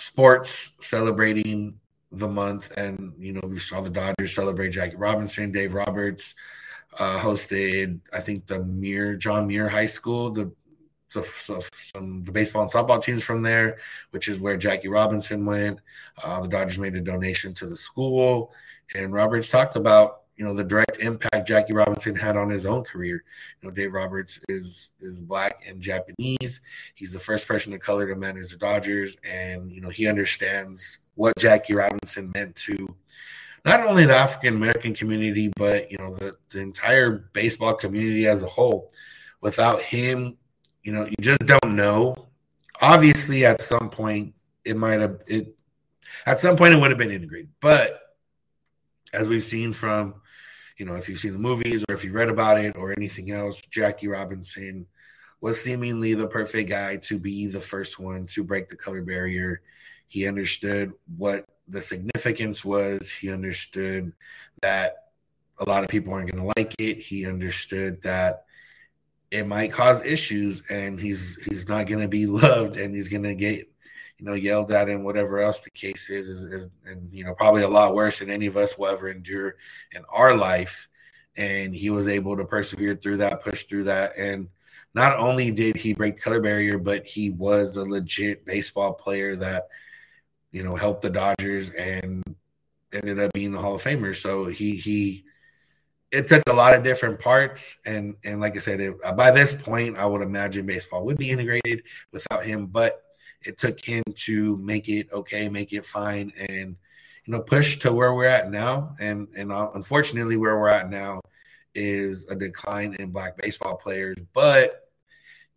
sports 0.00 0.72
celebrating 0.80 1.78
the 2.10 2.28
month, 2.28 2.70
and 2.76 3.12
you 3.18 3.32
know 3.32 3.42
we 3.44 3.58
saw 3.58 3.80
the 3.80 3.90
Dodgers 3.90 4.34
celebrate 4.34 4.70
Jackie 4.70 4.96
Robinson, 4.96 5.52
Dave 5.52 5.74
Roberts 5.74 6.34
uh, 6.98 7.18
hosted, 7.18 8.00
I 8.12 8.20
think 8.20 8.46
the 8.46 8.64
Muir 8.64 9.16
John 9.16 9.46
Muir 9.46 9.68
High 9.68 9.86
School, 9.86 10.30
the 10.30 10.52
so, 11.10 11.22
so 11.22 11.60
some 11.94 12.22
the 12.24 12.32
baseball 12.32 12.62
and 12.62 12.70
softball 12.70 13.02
teams 13.02 13.22
from 13.22 13.42
there, 13.42 13.78
which 14.10 14.28
is 14.28 14.40
where 14.40 14.56
Jackie 14.56 14.88
Robinson 14.88 15.44
went. 15.46 15.80
Uh, 16.22 16.40
the 16.40 16.48
Dodgers 16.48 16.78
made 16.78 16.96
a 16.96 17.00
donation 17.00 17.54
to 17.54 17.66
the 17.66 17.76
school, 17.76 18.52
and 18.94 19.12
Roberts 19.12 19.48
talked 19.48 19.76
about 19.76 20.22
you 20.38 20.44
know 20.44 20.54
the 20.54 20.64
direct 20.64 20.98
impact 20.98 21.48
Jackie 21.48 21.74
Robinson 21.74 22.14
had 22.14 22.36
on 22.36 22.48
his 22.48 22.64
own 22.64 22.84
career. 22.84 23.24
You 23.60 23.68
know, 23.68 23.74
Dave 23.74 23.92
Roberts 23.92 24.40
is 24.48 24.92
is 25.00 25.20
black 25.20 25.64
and 25.66 25.82
Japanese. 25.82 26.60
He's 26.94 27.12
the 27.12 27.18
first 27.18 27.48
person 27.48 27.74
of 27.74 27.80
color 27.80 28.06
to 28.06 28.14
manage 28.14 28.52
the 28.52 28.56
Dodgers, 28.56 29.16
and 29.28 29.70
you 29.70 29.80
know 29.80 29.88
he 29.88 30.06
understands 30.06 31.00
what 31.16 31.36
Jackie 31.38 31.74
Robinson 31.74 32.30
meant 32.34 32.54
to 32.54 32.94
not 33.64 33.84
only 33.84 34.06
the 34.06 34.14
African 34.14 34.54
American 34.54 34.94
community, 34.94 35.50
but 35.56 35.90
you 35.90 35.98
know 35.98 36.14
the, 36.14 36.36
the 36.50 36.60
entire 36.60 37.28
baseball 37.32 37.74
community 37.74 38.28
as 38.28 38.42
a 38.42 38.46
whole. 38.46 38.92
Without 39.40 39.80
him, 39.80 40.36
you 40.84 40.92
know, 40.92 41.04
you 41.04 41.16
just 41.20 41.46
don't 41.46 41.74
know. 41.74 42.28
Obviously, 42.80 43.44
at 43.44 43.60
some 43.60 43.90
point, 43.90 44.34
it 44.64 44.76
might 44.76 45.00
have 45.00 45.18
it. 45.26 45.60
At 46.26 46.38
some 46.38 46.56
point, 46.56 46.74
it 46.74 46.80
would 46.80 46.92
have 46.92 46.98
been 46.98 47.10
integrated, 47.10 47.50
but 47.60 48.07
as 49.12 49.28
we've 49.28 49.44
seen 49.44 49.72
from 49.72 50.14
you 50.78 50.86
know, 50.86 50.94
if 50.94 51.08
you've 51.08 51.18
seen 51.18 51.32
the 51.32 51.38
movies 51.38 51.84
or 51.88 51.94
if 51.94 52.04
you 52.04 52.12
read 52.12 52.28
about 52.28 52.60
it 52.60 52.76
or 52.76 52.92
anything 52.92 53.32
else, 53.32 53.60
Jackie 53.70 54.08
Robinson 54.08 54.86
was 55.40 55.60
seemingly 55.60 56.14
the 56.14 56.26
perfect 56.26 56.70
guy 56.70 56.96
to 56.96 57.18
be 57.18 57.46
the 57.46 57.60
first 57.60 57.98
one 57.98 58.26
to 58.26 58.44
break 58.44 58.68
the 58.68 58.76
color 58.76 59.02
barrier. 59.02 59.60
He 60.06 60.26
understood 60.26 60.92
what 61.16 61.44
the 61.66 61.80
significance 61.80 62.64
was. 62.64 63.10
He 63.10 63.30
understood 63.30 64.12
that 64.62 65.08
a 65.58 65.64
lot 65.64 65.84
of 65.84 65.90
people 65.90 66.12
aren't 66.12 66.30
going 66.30 66.42
to 66.44 66.52
like 66.56 66.74
it. 66.78 66.98
He 66.98 67.26
understood 67.26 68.02
that 68.02 68.44
it 69.30 69.46
might 69.46 69.72
cause 69.72 70.04
issues 70.04 70.62
and 70.70 70.98
he's 70.98 71.36
he's 71.44 71.68
not 71.68 71.86
going 71.86 72.00
to 72.00 72.08
be 72.08 72.26
loved 72.26 72.76
and 72.76 72.94
he's 72.94 73.08
going 73.08 73.24
to 73.24 73.34
get 73.34 73.70
you 74.18 74.26
know 74.26 74.34
yelled 74.34 74.72
at 74.72 74.88
and 74.88 75.04
whatever 75.04 75.38
else 75.38 75.60
the 75.60 75.70
case 75.70 76.10
is, 76.10 76.28
is, 76.28 76.44
is 76.44 76.68
and 76.84 77.08
you 77.12 77.24
know 77.24 77.34
probably 77.34 77.62
a 77.62 77.68
lot 77.68 77.94
worse 77.94 78.18
than 78.18 78.30
any 78.30 78.46
of 78.46 78.56
us 78.56 78.76
will 78.76 78.88
ever 78.88 79.08
endure 79.08 79.56
in 79.92 80.02
our 80.12 80.36
life. 80.36 80.88
And 81.36 81.74
he 81.74 81.88
was 81.90 82.08
able 82.08 82.36
to 82.36 82.44
persevere 82.44 82.96
through 82.96 83.18
that 83.18 83.42
push 83.42 83.64
through 83.64 83.84
that. 83.84 84.18
And 84.18 84.48
not 84.94 85.16
only 85.16 85.52
did 85.52 85.76
he 85.76 85.94
break 85.94 86.20
color 86.20 86.40
barrier 86.40 86.78
but 86.78 87.06
he 87.06 87.30
was 87.30 87.76
a 87.76 87.84
legit 87.84 88.44
baseball 88.44 88.92
player 88.92 89.36
that 89.36 89.68
you 90.50 90.64
know 90.64 90.74
helped 90.74 91.02
the 91.02 91.10
dodgers 91.10 91.70
and 91.70 92.22
ended 92.92 93.20
up 93.20 93.32
being 93.32 93.52
the 93.52 93.60
Hall 93.60 93.76
of 93.76 93.82
Famer. 93.82 94.16
So 94.16 94.46
he 94.46 94.76
he 94.76 95.24
it 96.10 96.26
took 96.26 96.42
a 96.48 96.52
lot 96.52 96.74
of 96.74 96.82
different 96.82 97.20
parts. 97.20 97.78
And 97.86 98.16
and 98.24 98.40
like 98.40 98.56
i 98.56 98.58
said 98.58 98.80
it, 98.80 98.94
by 99.16 99.30
this 99.30 99.54
point 99.54 99.96
i 99.96 100.06
would 100.06 100.22
imagine 100.22 100.66
baseball 100.66 101.04
would 101.04 101.18
be 101.18 101.30
integrated 101.30 101.84
without 102.10 102.44
him. 102.44 102.66
But 102.66 103.04
it 103.42 103.58
took 103.58 103.82
him 103.84 104.02
to 104.14 104.56
make 104.58 104.88
it 104.88 105.12
okay 105.12 105.48
make 105.48 105.72
it 105.72 105.86
fine 105.86 106.32
and 106.36 106.76
you 107.28 107.32
know 107.32 107.40
push 107.40 107.78
to 107.78 107.92
where 107.92 108.14
we're 108.14 108.24
at 108.24 108.50
now. 108.50 108.94
And 108.98 109.28
and 109.36 109.52
uh, 109.52 109.70
unfortunately 109.74 110.38
where 110.38 110.58
we're 110.58 110.68
at 110.68 110.90
now 110.90 111.20
is 111.74 112.28
a 112.30 112.34
decline 112.34 112.94
in 112.98 113.10
black 113.10 113.36
baseball 113.36 113.76
players. 113.76 114.16
But 114.32 114.88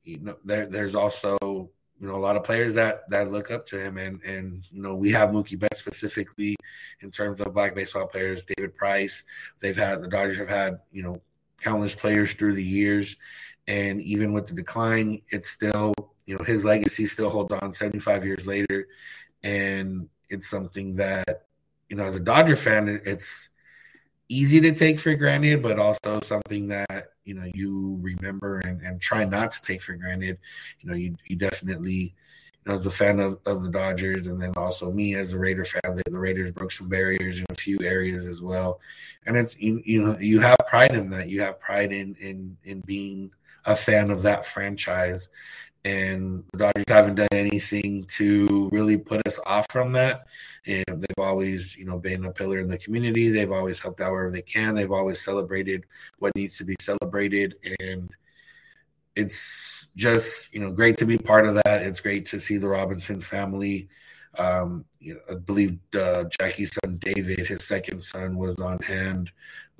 you 0.03 0.19
know 0.19 0.35
there, 0.43 0.67
there's 0.67 0.95
also 0.95 1.37
you 1.41 2.07
know 2.07 2.15
a 2.15 2.17
lot 2.17 2.35
of 2.35 2.43
players 2.43 2.75
that 2.75 3.09
that 3.09 3.31
look 3.31 3.51
up 3.51 3.65
to 3.67 3.79
him. 3.79 3.97
And 3.97 4.21
and 4.23 4.67
you 4.69 4.81
know 4.81 4.95
we 4.95 5.11
have 5.11 5.29
Mookie 5.29 5.57
Betts 5.57 5.79
specifically 5.79 6.57
in 6.99 7.09
terms 7.09 7.39
of 7.39 7.53
black 7.53 7.73
baseball 7.73 8.05
players. 8.05 8.43
David 8.43 8.75
Price 8.75 9.23
they've 9.61 9.77
had 9.77 10.01
the 10.01 10.09
Dodgers 10.09 10.37
have 10.37 10.49
had 10.49 10.79
you 10.91 11.03
know 11.03 11.21
countless 11.61 11.95
players 11.95 12.33
through 12.33 12.53
the 12.53 12.63
years 12.63 13.15
and 13.67 14.01
even 14.01 14.33
with 14.33 14.47
the 14.47 14.53
decline 14.53 15.21
it's 15.29 15.49
still 15.49 15.93
you 16.25 16.35
know 16.35 16.43
his 16.43 16.65
legacy 16.65 17.05
still 17.05 17.29
holds 17.29 17.53
on 17.53 17.71
75 17.71 18.25
years 18.25 18.45
later 18.45 18.87
and 19.43 20.07
it's 20.29 20.49
something 20.49 20.95
that 20.95 21.45
you 21.89 21.95
know 21.95 22.03
as 22.03 22.15
a 22.15 22.19
Dodger 22.19 22.55
fan 22.55 22.87
it's 23.05 23.49
easy 24.31 24.61
to 24.61 24.71
take 24.71 24.97
for 24.97 25.13
granted, 25.13 25.61
but 25.61 25.77
also 25.77 26.21
something 26.21 26.67
that 26.67 27.09
you 27.25 27.33
know 27.33 27.45
you 27.53 27.99
remember 28.01 28.59
and, 28.59 28.81
and 28.81 29.01
try 29.01 29.25
not 29.25 29.51
to 29.51 29.61
take 29.61 29.81
for 29.81 29.93
granted. 29.93 30.37
You 30.79 30.89
know, 30.89 30.95
you, 30.95 31.15
you 31.27 31.35
definitely, 31.35 32.15
you 32.53 32.65
know, 32.65 32.73
as 32.73 32.85
a 32.85 32.91
fan 32.91 33.19
of, 33.19 33.39
of 33.45 33.61
the 33.61 33.69
Dodgers, 33.69 34.27
and 34.27 34.41
then 34.41 34.53
also 34.55 34.91
me 34.91 35.15
as 35.15 35.33
a 35.33 35.37
Raider 35.37 35.65
fan, 35.65 35.95
the, 35.95 36.03
the 36.09 36.17
Raiders 36.17 36.51
broke 36.51 36.71
some 36.71 36.87
barriers 36.87 37.39
in 37.39 37.45
a 37.49 37.55
few 37.55 37.77
areas 37.83 38.25
as 38.25 38.41
well. 38.41 38.79
And 39.25 39.35
it's 39.35 39.55
you, 39.57 39.81
you 39.85 40.01
know 40.01 40.17
you 40.17 40.39
have 40.39 40.57
pride 40.65 40.95
in 40.95 41.09
that. 41.09 41.27
You 41.27 41.41
have 41.41 41.59
pride 41.59 41.91
in 41.91 42.15
in 42.15 42.57
in 42.63 42.79
being 42.81 43.31
a 43.65 43.75
fan 43.75 44.11
of 44.11 44.23
that 44.23 44.45
franchise 44.45 45.27
and 45.83 46.43
the 46.51 46.57
Dodgers 46.59 46.83
haven't 46.87 47.15
done 47.15 47.27
anything 47.31 48.03
to 48.05 48.69
really 48.71 48.97
put 48.97 49.25
us 49.25 49.39
off 49.45 49.65
from 49.71 49.93
that. 49.93 50.25
And 50.67 50.85
they've 50.87 51.25
always, 51.25 51.75
you 51.75 51.85
know, 51.85 51.97
been 51.97 52.25
a 52.25 52.31
pillar 52.31 52.59
in 52.59 52.67
the 52.67 52.77
community. 52.77 53.29
They've 53.29 53.51
always 53.51 53.79
helped 53.79 53.99
out 53.99 54.11
wherever 54.11 54.31
they 54.31 54.43
can. 54.43 54.75
They've 54.75 54.91
always 54.91 55.23
celebrated 55.23 55.85
what 56.19 56.35
needs 56.35 56.57
to 56.57 56.63
be 56.65 56.75
celebrated, 56.79 57.55
and 57.79 58.11
it's 59.15 59.89
just, 59.95 60.53
you 60.53 60.59
know, 60.59 60.71
great 60.71 60.97
to 60.99 61.05
be 61.05 61.17
part 61.17 61.47
of 61.47 61.55
that. 61.55 61.81
It's 61.81 61.99
great 61.99 62.25
to 62.27 62.39
see 62.39 62.57
the 62.57 62.69
Robinson 62.69 63.19
family. 63.19 63.89
Um, 64.37 64.85
you 64.99 65.15
know, 65.15 65.19
I 65.29 65.35
believe 65.35 65.79
uh, 65.97 66.25
Jackie's 66.39 66.77
son 66.83 66.97
David, 66.99 67.47
his 67.47 67.65
second 67.65 68.01
son, 68.01 68.37
was 68.37 68.57
on 68.59 68.79
hand 68.79 69.31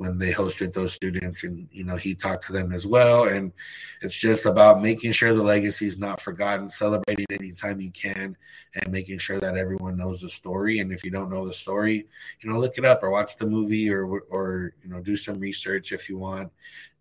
when 0.02 0.18
they 0.18 0.34
hosted 0.34 0.74
those 0.74 0.94
students 0.94 1.44
and 1.44 1.68
you 1.72 1.84
know 1.84 1.96
he 1.96 2.16
talked 2.16 2.44
to 2.46 2.54
them 2.54 2.72
as 2.72 2.86
well. 2.88 3.26
And 3.26 3.54
it's 4.02 4.18
just 4.18 4.46
about 4.46 4.82
making 4.82 5.12
sure 5.12 5.34
the 5.34 5.44
legacy 5.44 5.86
is 5.86 6.00
not 6.00 6.20
forgotten 6.20 6.70
celebrating 6.70 7.28
anytime 7.30 7.80
you 7.80 7.92
can 7.92 8.36
and 8.76 8.92
making 8.92 9.20
sure 9.20 9.40
that 9.40 9.58
everyone 9.58 9.98
knows 9.98 10.22
the 10.22 10.30
story. 10.30 10.80
And 10.80 10.92
if 10.92 11.04
you 11.04 11.12
don't 11.12 11.30
know 11.30 11.46
the 11.46 11.54
story 11.54 12.08
you 12.42 12.50
know 12.50 12.60
look 12.60 12.78
it 12.78 12.86
up 12.86 13.04
or 13.04 13.10
watch 13.10 13.38
the 13.38 13.48
movie 13.48 13.90
or 13.90 14.06
or 14.06 14.74
you 14.84 14.90
know 14.90 15.02
do 15.02 15.16
some 15.16 15.40
research 15.40 15.92
if 15.92 16.10
you 16.10 16.18
want 16.18 16.52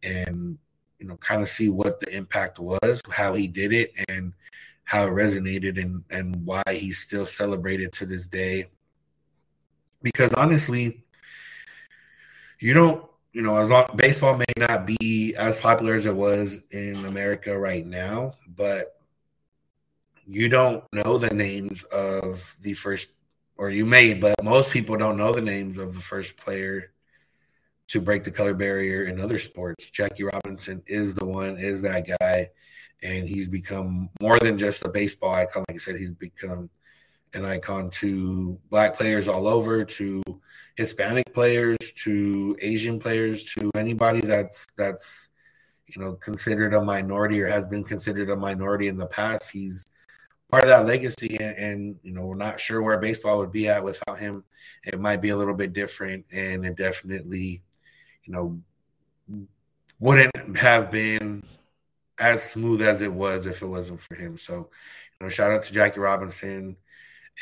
and 0.03 0.59
you 0.99 1.07
know 1.07 1.17
kind 1.17 1.43
of 1.43 1.49
see 1.49 1.69
what 1.69 2.01
the 2.01 2.15
impact 2.15 2.59
was 2.59 3.03
how 3.11 3.35
he 3.35 3.47
did 3.47 3.73
it 3.73 3.93
and 4.09 4.33
how 4.85 5.07
it 5.07 5.11
resonated 5.11 5.81
and 5.81 6.05
and 6.11 6.45
why 6.45 6.63
he's 6.69 6.99
still 6.99 7.27
celebrated 7.27 7.93
to 7.93 8.07
this 8.07 8.27
day. 8.27 8.67
Because 10.03 10.33
honestly 10.35 11.05
you 12.61 12.75
don't 12.75 13.05
you 13.33 13.43
know 13.43 13.57
as 13.57 13.71
long 13.71 13.87
baseball 13.97 14.37
may 14.37 14.45
not 14.57 14.87
be 14.87 15.35
as 15.37 15.57
popular 15.59 15.95
as 15.95 16.07
it 16.07 16.15
was 16.15 16.63
in 16.71 16.97
america 17.07 17.57
right 17.57 17.87
now 17.87 18.35
but 18.57 19.01
you 20.27 20.49
don't 20.49 20.85
know 20.93 21.19
the 21.19 21.35
names 21.35 21.83
of 21.85 22.57
the 22.61 22.75
first 22.75 23.09
or 23.57 23.71
you 23.71 23.85
may 23.85 24.15
but 24.15 24.35
most 24.43 24.71
people 24.71 24.97
don't 24.97 25.17
know 25.17 25.33
the 25.33 25.41
names 25.41 25.79
of 25.79 25.95
the 25.95 26.01
first 26.01 26.37
player 26.37 26.93
to 27.91 28.01
break 28.01 28.23
the 28.23 28.31
color 28.31 28.55
barrier 28.55 29.03
in 29.03 29.21
other 29.21 29.41
sports. 29.41 29.91
Jackie 29.91 30.23
robinson 30.23 30.81
is 30.87 31.13
the 31.15 31.25
one 31.25 31.59
is 31.59 31.83
that 31.83 32.07
guy 32.21 32.49
and 33.03 33.29
he's 33.29 33.49
become 33.49 34.09
more 34.21 34.39
than 34.39 34.57
just 34.57 34.85
a 34.85 34.89
baseball 34.89 35.35
icon. 35.35 35.65
Like 35.69 35.77
i 35.77 35.79
said 35.79 35.97
he's 35.97 36.13
become 36.13 36.71
an 37.35 37.45
icon 37.45 37.91
to 37.91 38.59
black 38.71 38.97
players 38.97 39.27
all 39.27 39.49
over, 39.49 39.85
to 39.85 40.23
Hispanic 40.81 41.35
players, 41.35 41.77
to 41.95 42.57
Asian 42.63 42.99
players, 42.99 43.45
to 43.53 43.71
anybody 43.75 44.23
that's 44.23 44.67
that's 44.79 45.29
you 45.87 46.01
know 46.01 46.15
considered 46.15 46.73
a 46.73 46.81
minority 46.81 47.39
or 47.43 47.49
has 47.49 47.67
been 47.67 47.85
considered 47.85 48.31
a 48.31 48.37
minority 48.37 48.89
in 48.89 48.97
the 48.97 49.05
past. 49.05 49.51
He's 49.51 49.85
part 50.51 50.63
of 50.63 50.71
that 50.71 50.87
legacy, 50.87 51.37
and, 51.39 51.57
and 51.59 51.97
you 52.03 52.13
know 52.13 52.25
we're 52.25 52.35
not 52.35 52.59
sure 52.59 52.81
where 52.81 52.97
baseball 52.97 53.41
would 53.41 53.53
be 53.53 53.69
at 53.69 53.85
without 53.85 54.19
him. 54.19 54.43
It 54.83 54.99
might 54.99 55.21
be 55.21 55.29
a 55.29 55.37
little 55.37 55.53
bit 55.53 55.75
different, 55.75 56.25
and 56.33 56.65
it 56.65 56.77
definitely, 56.77 57.61
you 58.25 58.33
know, 58.33 58.59
wouldn't 59.99 60.57
have 60.57 60.91
been 60.91 61.43
as 62.19 62.43
smooth 62.43 62.81
as 62.81 63.03
it 63.03 63.13
was 63.13 63.45
if 63.45 63.61
it 63.61 63.67
wasn't 63.67 64.01
for 64.01 64.15
him. 64.15 64.39
So, 64.39 64.55
you 64.55 65.27
know, 65.27 65.29
shout 65.29 65.53
out 65.53 65.63
to 65.65 65.75
Jackie 65.75 66.01
Robinson 66.01 66.77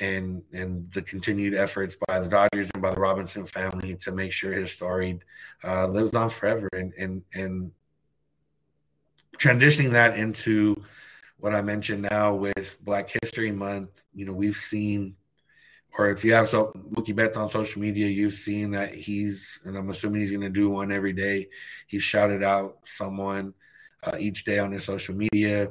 and 0.00 0.42
and 0.52 0.90
the 0.92 1.02
continued 1.02 1.54
efforts 1.54 1.96
by 2.06 2.20
the 2.20 2.28
Dodgers 2.28 2.70
and 2.74 2.82
by 2.82 2.90
the 2.90 3.00
Robinson 3.00 3.46
family 3.46 3.96
to 3.96 4.12
make 4.12 4.32
sure 4.32 4.52
his 4.52 4.70
story 4.70 5.20
uh, 5.64 5.86
lives 5.86 6.14
on 6.14 6.30
forever 6.30 6.68
and 6.72 6.92
and 6.98 7.22
and 7.34 7.72
transitioning 9.38 9.90
that 9.90 10.18
into 10.18 10.82
what 11.38 11.54
I 11.54 11.62
mentioned 11.62 12.02
now 12.10 12.34
with 12.34 12.76
Black 12.84 13.10
History 13.22 13.52
Month, 13.52 14.02
you 14.12 14.24
know, 14.24 14.32
we've 14.32 14.56
seen, 14.56 15.14
or 15.96 16.10
if 16.10 16.24
you 16.24 16.34
have 16.34 16.48
so 16.48 16.72
Mookie 16.92 17.14
Betts 17.14 17.36
on 17.36 17.48
social 17.48 17.80
media, 17.80 18.08
you've 18.08 18.34
seen 18.34 18.70
that 18.72 18.92
he's, 18.92 19.60
and 19.64 19.76
I'm 19.76 19.90
assuming 19.90 20.20
he's 20.20 20.30
going 20.30 20.40
to 20.42 20.50
do 20.50 20.68
one 20.68 20.90
every 20.90 21.12
day. 21.12 21.48
He 21.86 22.00
shouted 22.00 22.42
out 22.42 22.78
someone 22.84 23.54
uh, 24.04 24.16
each 24.18 24.44
day 24.44 24.58
on 24.58 24.72
his 24.72 24.84
social 24.84 25.14
media. 25.14 25.70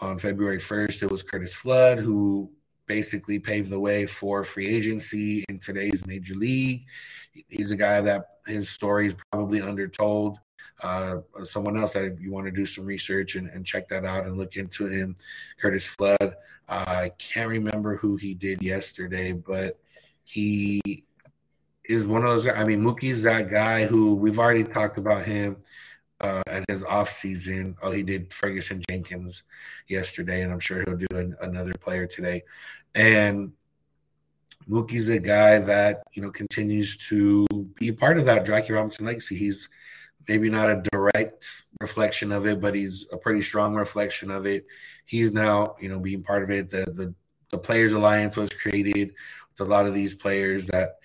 On 0.00 0.18
February 0.18 0.58
1st, 0.58 1.02
it 1.02 1.10
was 1.10 1.22
Curtis 1.22 1.54
Flood 1.54 1.98
who 1.98 2.50
basically 2.86 3.38
paved 3.38 3.70
the 3.70 3.80
way 3.80 4.06
for 4.06 4.44
free 4.44 4.66
agency 4.66 5.44
in 5.48 5.58
today's 5.58 6.06
major 6.06 6.34
league. 6.34 6.84
He's 7.48 7.70
a 7.70 7.76
guy 7.76 8.00
that 8.00 8.26
his 8.46 8.68
story 8.68 9.06
is 9.08 9.16
probably 9.30 9.60
undertold. 9.60 10.38
Uh, 10.82 11.18
someone 11.44 11.76
else 11.76 11.92
that 11.92 12.20
you 12.20 12.30
want 12.32 12.46
to 12.46 12.52
do 12.52 12.66
some 12.66 12.84
research 12.84 13.34
and, 13.36 13.48
and 13.50 13.64
check 13.64 13.88
that 13.88 14.04
out 14.04 14.26
and 14.26 14.36
look 14.36 14.56
into 14.56 14.86
him, 14.86 15.16
Curtis 15.60 15.86
Flood. 15.86 16.18
Uh, 16.68 16.84
I 16.86 17.10
can't 17.18 17.48
remember 17.48 17.96
who 17.96 18.16
he 18.16 18.34
did 18.34 18.62
yesterday, 18.62 19.32
but 19.32 19.78
he 20.24 21.04
is 21.84 22.06
one 22.06 22.22
of 22.22 22.30
those 22.30 22.44
guys. 22.44 22.54
I 22.56 22.64
mean, 22.64 22.80
Mookie's 22.80 23.22
that 23.22 23.50
guy 23.50 23.86
who 23.86 24.14
we've 24.14 24.38
already 24.38 24.64
talked 24.64 24.98
about 24.98 25.24
him 25.24 25.56
uh, 26.22 26.42
at 26.46 26.64
his 26.68 26.84
off 26.84 27.10
season. 27.10 27.76
Oh, 27.82 27.90
he 27.90 28.02
did 28.02 28.32
Ferguson 28.32 28.82
Jenkins 28.88 29.42
yesterday, 29.88 30.42
and 30.42 30.52
I'm 30.52 30.60
sure 30.60 30.82
he'll 30.84 30.96
do 30.96 31.06
an, 31.16 31.36
another 31.40 31.72
player 31.80 32.06
today. 32.06 32.42
And 32.94 33.52
Mookie's 34.68 35.08
a 35.08 35.18
guy 35.18 35.58
that 35.58 36.02
you 36.12 36.22
know 36.22 36.30
continues 36.30 36.96
to 37.08 37.46
be 37.74 37.92
part 37.92 38.18
of 38.18 38.26
that 38.26 38.46
Jackie 38.46 38.72
Robinson 38.72 39.06
legacy. 39.06 39.36
He's 39.36 39.68
maybe 40.28 40.48
not 40.48 40.70
a 40.70 40.82
direct 40.92 41.64
reflection 41.80 42.30
of 42.30 42.46
it, 42.46 42.60
but 42.60 42.74
he's 42.74 43.06
a 43.12 43.16
pretty 43.16 43.42
strong 43.42 43.74
reflection 43.74 44.30
of 44.30 44.46
it. 44.46 44.66
He's 45.04 45.32
now 45.32 45.76
you 45.80 45.88
know 45.88 45.98
being 45.98 46.22
part 46.22 46.42
of 46.42 46.50
it. 46.50 46.70
The 46.70 46.84
the 46.84 47.14
the 47.50 47.58
Players 47.58 47.92
Alliance 47.92 48.36
was 48.36 48.50
created 48.50 49.12
with 49.50 49.66
a 49.66 49.70
lot 49.70 49.86
of 49.86 49.94
these 49.94 50.14
players 50.14 50.66
that 50.68 50.98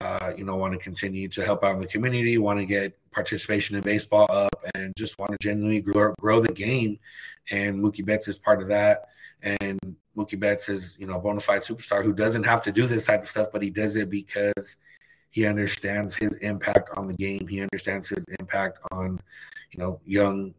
uh, 0.00 0.32
you 0.36 0.44
know 0.44 0.56
want 0.56 0.72
to 0.72 0.78
continue 0.78 1.28
to 1.28 1.44
help 1.44 1.64
out 1.64 1.74
in 1.74 1.78
the 1.78 1.86
community, 1.86 2.38
want 2.38 2.58
to 2.58 2.66
get 2.66 2.96
participation 3.10 3.76
in 3.76 3.82
baseball 3.82 4.26
up, 4.30 4.54
and 4.74 4.92
just 4.96 5.18
want 5.18 5.32
to 5.32 5.38
genuinely 5.40 5.80
grow, 5.80 6.14
grow 6.20 6.40
the 6.40 6.52
game. 6.52 6.98
And 7.50 7.82
Mookie 7.82 8.04
Betts 8.04 8.28
is 8.28 8.38
part 8.38 8.62
of 8.62 8.68
that. 8.68 9.08
And 9.42 9.96
Mookie 10.16 10.38
Betts 10.38 10.68
is 10.68 10.96
you 10.98 11.06
know 11.06 11.16
a 11.16 11.20
bona 11.20 11.40
fide 11.40 11.62
superstar 11.62 12.02
who 12.02 12.12
doesn't 12.12 12.44
have 12.44 12.62
to 12.62 12.72
do 12.72 12.86
this 12.86 13.06
type 13.06 13.22
of 13.22 13.28
stuff, 13.28 13.48
but 13.52 13.62
he 13.62 13.70
does 13.70 13.96
it 13.96 14.10
because 14.10 14.76
he 15.30 15.46
understands 15.46 16.14
his 16.14 16.34
impact 16.36 16.90
on 16.96 17.06
the 17.06 17.14
game. 17.14 17.46
He 17.46 17.62
understands 17.62 18.08
his 18.08 18.24
impact 18.38 18.78
on 18.92 19.20
you 19.72 19.78
know 19.78 20.00
young 20.04 20.54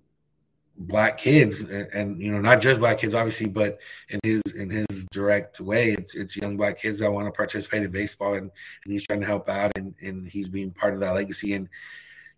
black 0.88 1.18
kids 1.18 1.62
and, 1.62 1.88
and, 1.94 2.22
you 2.22 2.32
know 2.32 2.40
not 2.40 2.62
just 2.62 2.80
black 2.80 2.98
kids 2.98 3.14
obviously 3.14 3.48
but 3.48 3.80
in 4.10 4.20
his 4.24 4.42
in 4.56 4.70
his 4.70 5.06
direct 5.12 5.60
way 5.60 5.92
it's, 5.92 6.16
it's 6.16 6.36
young 6.36 6.58
black 6.58 6.80
kids 6.80 7.00
that 7.00 7.12
want 7.12 7.28
to 7.28 7.32
participate 7.32 7.84
in 7.84 7.92
baseball 7.92 8.34
and, 8.34 8.52
and 8.84 8.94
he's 8.94 9.06
trying 9.06 9.20
to 9.20 9.26
help 9.26 9.50
out 9.50 9.72
and, 9.76 9.94
and 10.02 10.28
he's 10.28 10.48
being 10.48 10.72
part 10.72 10.94
of 10.94 11.00
that 11.00 11.14
legacy. 11.14 11.54
And 11.54 11.70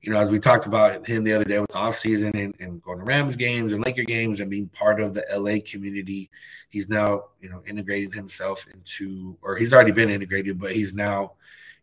you 0.03 0.11
know 0.11 0.19
as 0.19 0.29
we 0.29 0.37
talked 0.37 0.65
about 0.65 1.07
him 1.07 1.23
the 1.23 1.33
other 1.33 1.45
day 1.45 1.59
with 1.59 1.75
off 1.75 1.97
season 1.97 2.31
and, 2.35 2.53
and 2.59 2.83
going 2.83 2.99
to 2.99 3.05
rams 3.05 3.35
games 3.35 3.73
and 3.73 3.83
laker 3.83 4.03
games 4.03 4.41
and 4.41 4.49
being 4.49 4.67
part 4.67 4.99
of 4.99 5.13
the 5.13 5.23
la 5.37 5.55
community 5.65 6.29
he's 6.69 6.89
now 6.89 7.23
you 7.41 7.49
know 7.49 7.63
integrating 7.65 8.11
himself 8.11 8.67
into 8.73 9.37
or 9.41 9.55
he's 9.55 9.73
already 9.73 9.93
been 9.93 10.09
integrated 10.09 10.59
but 10.59 10.73
he's 10.73 10.93
now 10.93 11.31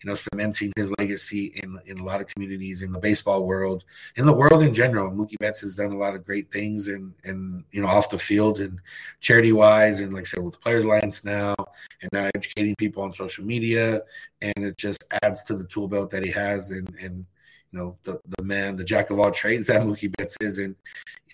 you 0.03 0.09
know, 0.09 0.15
cementing 0.15 0.73
his 0.77 0.93
legacy 0.99 1.53
in 1.63 1.79
in 1.85 1.99
a 1.99 2.05
lot 2.05 2.21
of 2.21 2.27
communities 2.27 2.81
in 2.81 2.91
the 2.91 2.99
baseball 2.99 3.45
world, 3.45 3.85
in 4.17 4.25
the 4.25 4.33
world 4.33 4.63
in 4.63 4.73
general. 4.73 5.11
Mookie 5.11 5.39
Betts 5.39 5.61
has 5.61 5.75
done 5.75 5.93
a 5.93 5.99
lot 5.99 6.15
of 6.15 6.25
great 6.25 6.51
things 6.51 6.89
and 6.89 7.13
and 7.25 7.65
you 7.71 7.83
know 7.83 7.89
off 7.89 8.09
the 8.09 8.19
field 8.19 8.61
and 8.61 8.81
charity 9.21 9.53
wise, 9.53 10.01
and 10.01 10.13
like 10.13 10.23
I 10.23 10.25
said, 10.25 10.43
with 10.43 10.55
the 10.55 10.61
Players 10.61 10.85
Alliance 10.85 11.23
now, 11.23 11.55
and 12.01 12.11
now 12.13 12.31
educating 12.35 12.75
people 12.77 13.03
on 13.03 13.13
social 13.13 13.45
media, 13.45 14.03
and 14.41 14.55
it 14.57 14.79
just 14.79 15.05
adds 15.23 15.43
to 15.45 15.57
the 15.57 15.65
tool 15.65 15.87
belt 15.87 16.11
that 16.11 16.25
he 16.25 16.31
has, 16.31 16.71
and 16.71 16.89
and 16.99 17.27
you 17.71 17.79
know 17.79 17.97
the 18.05 18.19
the 18.39 18.43
man, 18.43 18.77
the 18.77 18.85
jack 18.85 19.11
of 19.11 19.19
all 19.19 19.31
trades 19.31 19.67
that 19.69 19.83
Mookie 19.83 20.17
Betts 20.17 20.37
is, 20.41 20.57
and 20.57 20.75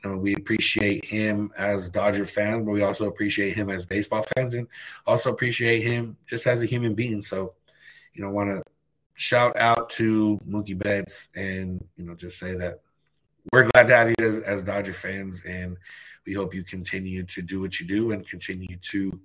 you 0.03 0.11
know 0.11 0.17
we 0.17 0.35
appreciate 0.35 1.05
him 1.05 1.53
as 1.57 1.89
Dodger 1.89 2.27
fans, 2.27 2.65
but 2.65 2.73
we 2.73 2.83
also 2.83 3.07
appreciate 3.07 3.55
him 3.55 3.71
as 3.71 3.85
baseball 3.85 4.27
fans, 4.37 4.55
and 4.55 4.67
also 5.07 5.31
appreciate 5.31 5.85
him 5.85 6.17
just 6.27 6.49
as 6.49 6.63
a 6.63 6.67
human 6.67 6.95
being. 6.95 7.23
So 7.23 7.55
you 8.17 8.25
know, 8.25 8.31
want 8.31 8.51
to 8.51 8.63
shout 9.15 9.57
out 9.59 9.91
to 9.91 10.41
Mookie 10.49 10.79
Betts 10.79 11.29
and, 11.37 11.85
you 11.97 12.05
know, 12.05 12.15
just 12.15 12.39
say 12.39 12.55
that 12.57 12.81
we're 13.53 13.69
glad 13.71 13.87
to 13.89 13.97
have 13.97 14.09
you 14.09 14.27
as, 14.27 14.43
as 14.43 14.65
Dodger 14.65 14.93
fans. 14.93 15.45
And 15.45 15.77
we 16.27 16.33
hope 16.33 16.55
you 16.55 16.65
continue 16.65 17.23
to 17.25 17.43
do 17.43 17.61
what 17.61 17.79
you 17.79 17.87
do 17.87 18.13
and 18.13 18.27
continue 18.27 18.77
to 18.77 19.19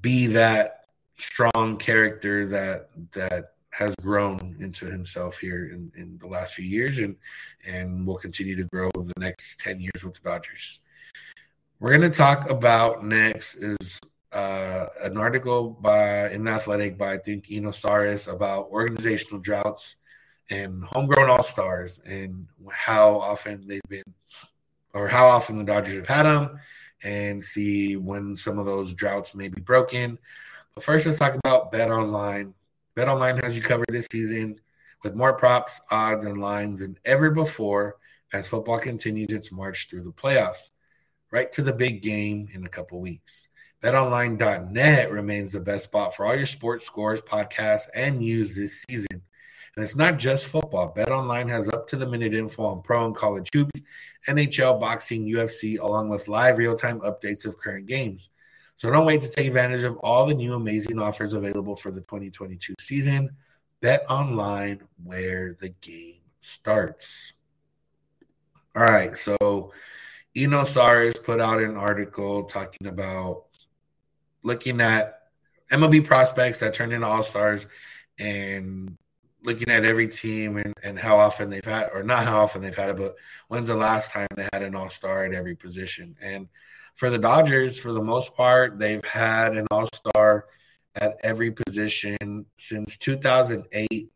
be 0.00 0.26
that 0.28 0.86
strong 1.18 1.76
character 1.76 2.46
that, 2.48 2.90
that, 3.12 3.50
has 3.70 3.92
grown 3.96 4.56
into 4.60 4.86
himself 4.86 5.36
here 5.36 5.66
in, 5.66 5.90
in 5.96 6.16
the 6.18 6.28
last 6.28 6.54
few 6.54 6.64
years 6.64 6.98
and 6.98 7.16
and 7.66 8.06
will 8.06 8.14
continue 8.14 8.54
to 8.54 8.62
grow 8.66 8.88
the 8.94 9.12
next 9.18 9.58
10 9.58 9.80
years 9.80 10.04
with 10.04 10.14
the 10.14 10.20
Dodgers. 10.20 10.78
We're 11.80 11.88
going 11.88 12.08
to 12.08 12.08
talk 12.08 12.48
about 12.48 13.04
next 13.04 13.56
is 13.56 13.98
uh, 14.34 14.86
an 15.02 15.16
article 15.16 15.70
by 15.70 16.30
in 16.30 16.44
the 16.44 16.50
Athletic 16.50 16.98
by 16.98 17.14
I 17.14 17.18
think 17.18 17.46
Eno 17.50 17.70
Sarris 17.70 18.30
about 18.30 18.68
organizational 18.70 19.40
droughts 19.40 19.96
and 20.50 20.84
homegrown 20.84 21.30
all 21.30 21.42
stars 21.42 22.00
and 22.04 22.46
how 22.70 23.20
often 23.20 23.66
they've 23.66 23.80
been 23.88 24.02
or 24.92 25.08
how 25.08 25.26
often 25.26 25.56
the 25.56 25.64
Dodgers 25.64 25.96
have 25.96 26.06
had 26.06 26.22
them 26.24 26.58
and 27.02 27.42
see 27.42 27.96
when 27.96 28.36
some 28.36 28.58
of 28.58 28.66
those 28.66 28.94
droughts 28.94 29.34
may 29.34 29.48
be 29.48 29.60
broken. 29.60 30.18
But 30.74 30.84
first, 30.84 31.06
let's 31.06 31.18
talk 31.18 31.34
about 31.34 31.70
Bet 31.72 31.90
Online. 31.90 32.54
Bet 32.94 33.08
Online 33.08 33.36
has 33.38 33.56
you 33.56 33.62
covered 33.62 33.86
this 33.88 34.08
season 34.10 34.60
with 35.02 35.14
more 35.14 35.34
props, 35.34 35.80
odds, 35.90 36.24
and 36.24 36.40
lines 36.40 36.80
than 36.80 36.98
ever 37.04 37.30
before 37.30 37.96
as 38.32 38.48
football 38.48 38.78
continues 38.78 39.30
its 39.30 39.52
march 39.52 39.88
through 39.88 40.02
the 40.02 40.12
playoffs, 40.12 40.70
right 41.30 41.52
to 41.52 41.62
the 41.62 41.72
big 41.72 42.02
game 42.02 42.48
in 42.52 42.64
a 42.64 42.68
couple 42.68 43.00
weeks. 43.00 43.48
BetOnline.net 43.84 45.10
remains 45.10 45.52
the 45.52 45.60
best 45.60 45.84
spot 45.84 46.16
for 46.16 46.24
all 46.24 46.34
your 46.34 46.46
sports 46.46 46.86
scores, 46.86 47.20
podcasts, 47.20 47.86
and 47.94 48.18
news 48.18 48.54
this 48.54 48.82
season. 48.88 49.20
And 49.76 49.82
it's 49.82 49.94
not 49.94 50.18
just 50.18 50.46
football. 50.46 50.94
BetOnline 50.96 51.50
has 51.50 51.68
up 51.68 51.86
to 51.88 51.96
the 51.96 52.06
minute 52.06 52.32
info 52.32 52.64
on 52.64 52.80
pro 52.80 53.04
and 53.04 53.14
college 53.14 53.50
hoops, 53.52 53.82
NHL, 54.26 54.80
boxing, 54.80 55.26
UFC, 55.26 55.78
along 55.78 56.08
with 56.08 56.28
live 56.28 56.56
real 56.56 56.74
time 56.74 57.00
updates 57.00 57.44
of 57.44 57.58
current 57.58 57.84
games. 57.84 58.30
So 58.78 58.90
don't 58.90 59.04
wait 59.04 59.20
to 59.20 59.30
take 59.30 59.48
advantage 59.48 59.82
of 59.82 59.98
all 59.98 60.24
the 60.24 60.34
new 60.34 60.54
amazing 60.54 60.98
offers 60.98 61.34
available 61.34 61.76
for 61.76 61.90
the 61.90 62.00
2022 62.00 62.76
season. 62.80 63.36
Bet 63.82 64.06
online 64.08 64.80
where 65.02 65.58
the 65.60 65.68
game 65.82 66.20
starts. 66.40 67.34
All 68.74 68.82
right, 68.82 69.14
so 69.14 69.72
Eno 70.34 70.62
Sarris 70.62 71.22
put 71.22 71.38
out 71.38 71.60
an 71.60 71.76
article 71.76 72.44
talking 72.44 72.86
about 72.86 73.44
looking 74.44 74.80
at 74.80 75.22
MLB 75.72 76.06
prospects 76.06 76.60
that 76.60 76.74
turned 76.74 76.92
into 76.92 77.06
all 77.06 77.24
stars 77.24 77.66
and 78.18 78.96
looking 79.42 79.68
at 79.68 79.84
every 79.84 80.06
team 80.08 80.56
and, 80.56 80.72
and 80.82 80.98
how 80.98 81.18
often 81.18 81.50
they've 81.50 81.64
had, 81.64 81.90
or 81.92 82.02
not 82.02 82.24
how 82.24 82.40
often 82.40 82.62
they've 82.62 82.76
had 82.76 82.90
it, 82.90 82.96
but 82.96 83.16
when's 83.48 83.68
the 83.68 83.74
last 83.74 84.12
time 84.12 84.28
they 84.36 84.48
had 84.52 84.62
an 84.62 84.76
all 84.76 84.90
star 84.90 85.24
at 85.24 85.34
every 85.34 85.56
position? 85.56 86.16
And 86.20 86.48
for 86.94 87.10
the 87.10 87.18
Dodgers, 87.18 87.78
for 87.78 87.92
the 87.92 88.02
most 88.02 88.34
part, 88.34 88.78
they've 88.78 89.04
had 89.04 89.56
an 89.56 89.66
all 89.70 89.88
star 89.92 90.46
at 90.94 91.16
every 91.24 91.50
position 91.50 92.46
since 92.56 92.96
2008, 92.98 94.10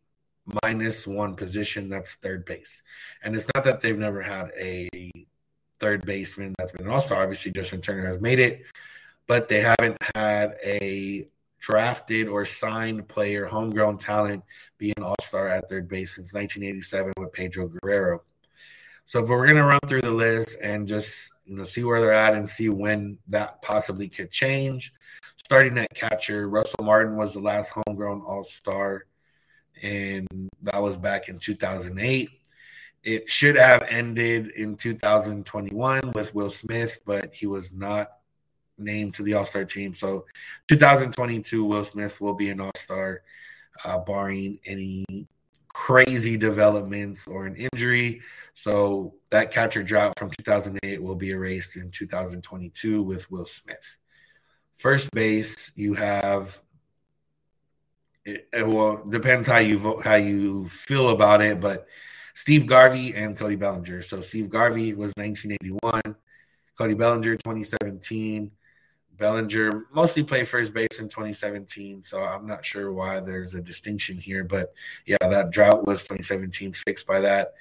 minus 0.63 1.07
one 1.07 1.35
position, 1.35 1.89
that's 1.89 2.15
third 2.17 2.45
base. 2.45 2.83
And 3.23 3.35
it's 3.35 3.47
not 3.55 3.65
that 3.65 3.81
they've 3.81 3.99
never 3.99 4.23
had 4.23 4.53
a 4.57 4.89
third 5.81 6.07
baseman 6.07 6.55
that's 6.59 6.73
been 6.73 6.87
an 6.87 6.93
all 6.93 7.01
star. 7.01 7.23
Obviously, 7.23 7.53
Justin 7.53 7.81
Turner 7.81 8.07
has 8.07 8.21
made 8.21 8.39
it 8.39 8.63
but 9.29 9.47
they 9.49 9.61
haven't 9.61 9.97
had 10.17 10.57
a 10.65 11.29
drafted 11.61 12.29
or 12.29 12.45
signed 12.45 13.07
player, 13.07 13.47
homegrown 13.47 13.99
talent, 13.99 14.43
be 14.79 14.93
an 14.97 15.05
all 15.05 15.15
star 15.21 15.47
at 15.47 15.69
third 15.69 15.87
base 15.89 16.17
since 16.17 16.35
1987 16.35 17.13
with 17.19 17.33
Pedro 17.33 17.69
Guerrero. 17.69 18.23
So 19.05 19.23
if 19.23 19.29
we're 19.29 19.47
going 19.47 19.57
to 19.57 19.65
run 19.65 19.81
through 19.87 20.03
the 20.03 20.11
list 20.11 20.59
and 20.63 20.89
just 20.89 21.31
you 21.45 21.57
know 21.57 21.65
see 21.65 21.85
where 21.85 22.01
they're 22.01 22.13
at 22.13 22.35
and 22.35 22.49
see 22.49 22.69
when 22.69 23.19
that 23.29 23.63
possibly 23.63 24.09
could 24.09 24.31
change. 24.31 24.93
Starting 25.37 25.79
at 25.79 25.95
catcher, 25.95 26.49
Russell 26.49 26.85
Martin 26.85 27.17
was 27.17 27.33
the 27.33 27.41
last 27.41 27.71
homegrown 27.71 28.21
All 28.21 28.45
Star, 28.45 29.07
and 29.83 30.27
that 30.63 30.83
was 30.83 30.99
back 30.99 31.29
in 31.29 31.39
2008. 31.39 32.29
It 33.03 33.31
should 33.31 33.57
have 33.57 33.87
ended 33.89 34.49
in 34.49 34.77
2021 34.77 36.13
with 36.15 36.35
Will 36.35 36.51
Smith, 36.51 37.01
but 37.07 37.33
he 37.33 37.47
was 37.47 37.73
not 37.73 38.18
named 38.79 39.15
to 39.15 39.23
the 39.23 39.35
All 39.35 39.45
Star 39.45 39.65
team. 39.65 39.95
So 39.95 40.27
2022, 40.69 41.65
Will 41.65 41.85
Smith 41.85 42.21
will 42.21 42.35
be 42.35 42.51
an 42.51 42.61
All 42.61 42.73
Star, 42.77 43.23
uh, 43.85 43.99
barring 43.99 44.59
any 44.65 45.05
crazy 45.69 46.37
developments 46.37 47.27
or 47.29 47.47
an 47.47 47.55
injury. 47.73 48.21
So 48.55 49.15
that 49.31 49.53
catcher 49.53 49.83
drought 49.83 50.19
from 50.19 50.31
2008 50.39 51.03
will 51.03 51.15
be 51.15 51.31
erased 51.31 51.77
in 51.77 51.91
2022 51.91 53.03
with 53.03 53.31
Will 53.31 53.45
Smith. 53.47 53.97
First 54.77 55.11
base, 55.13 55.73
you 55.77 55.95
have. 55.95 56.61
It, 58.25 58.49
it 58.53 58.67
well 58.67 59.03
depends 59.09 59.47
how 59.47 59.59
you 59.59 59.79
vote, 59.79 60.05
how 60.05 60.17
you 60.17 60.69
feel 60.69 61.11
about 61.11 61.41
it, 61.41 61.61
but 61.61 61.87
Steve 62.35 62.67
Garvey 62.67 63.15
and 63.15 63.37
Cody 63.37 63.57
Bellinger. 63.57 64.03
So 64.03 64.21
Steve 64.21 64.49
Garvey 64.49 64.93
was 64.95 65.13
1981, 65.17 66.17
Cody 66.77 66.95
Bellinger 66.95 67.35
2017, 67.37 68.51
Bellinger 69.19 69.87
mostly 69.93 70.23
played 70.23 70.49
first 70.49 70.73
base 70.73 70.99
in 70.99 71.09
2017, 71.09 72.03
so 72.03 72.23
I'm 72.23 72.47
not 72.47 72.65
sure 72.65 72.93
why 72.93 73.21
there's 73.21 73.55
a 73.55 73.61
distinction 73.61 74.17
here. 74.19 74.45
But 74.45 74.73
yeah, 75.07 75.17
that 75.21 75.51
drought 75.51 75.87
was 75.87 76.03
2017 76.03 76.73
fixed 76.73 77.07
by 77.07 77.21
that. 77.21 77.55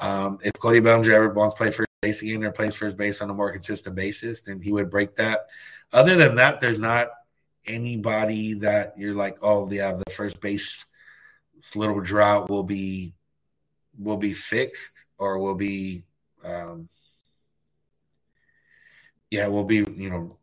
Um, 0.00 0.38
if 0.42 0.52
Cody 0.54 0.80
Bellinger 0.80 1.12
ever 1.12 1.32
wants 1.32 1.54
to 1.54 1.58
play 1.58 1.70
first 1.70 1.88
base 2.02 2.20
again 2.22 2.42
or 2.42 2.50
plays 2.50 2.74
first 2.74 2.96
base 2.96 3.22
on 3.22 3.30
a 3.30 3.34
more 3.34 3.52
consistent 3.52 3.94
basis, 3.94 4.42
then 4.42 4.60
he 4.60 4.72
would 4.72 4.90
break 4.90 5.14
that. 5.16 5.46
Other 5.92 6.16
than 6.16 6.34
that, 6.34 6.60
there's 6.60 6.80
not 6.80 7.08
anybody 7.66 8.54
that 8.54 8.94
you're 8.98 9.14
like, 9.14 9.38
oh, 9.40 9.70
yeah, 9.70 9.92
the 9.92 10.12
first 10.12 10.40
base 10.40 10.84
little 11.74 12.00
drought 12.00 12.50
will 12.50 12.62
be 12.62 13.14
will 13.98 14.16
be 14.16 14.34
fixed 14.34 15.06
or 15.18 15.38
will 15.38 15.54
be 15.54 16.02
um, 16.44 16.88
yeah, 19.30 19.46
will 19.46 19.64
be 19.64 19.76
you 19.76 20.10
know 20.10 20.36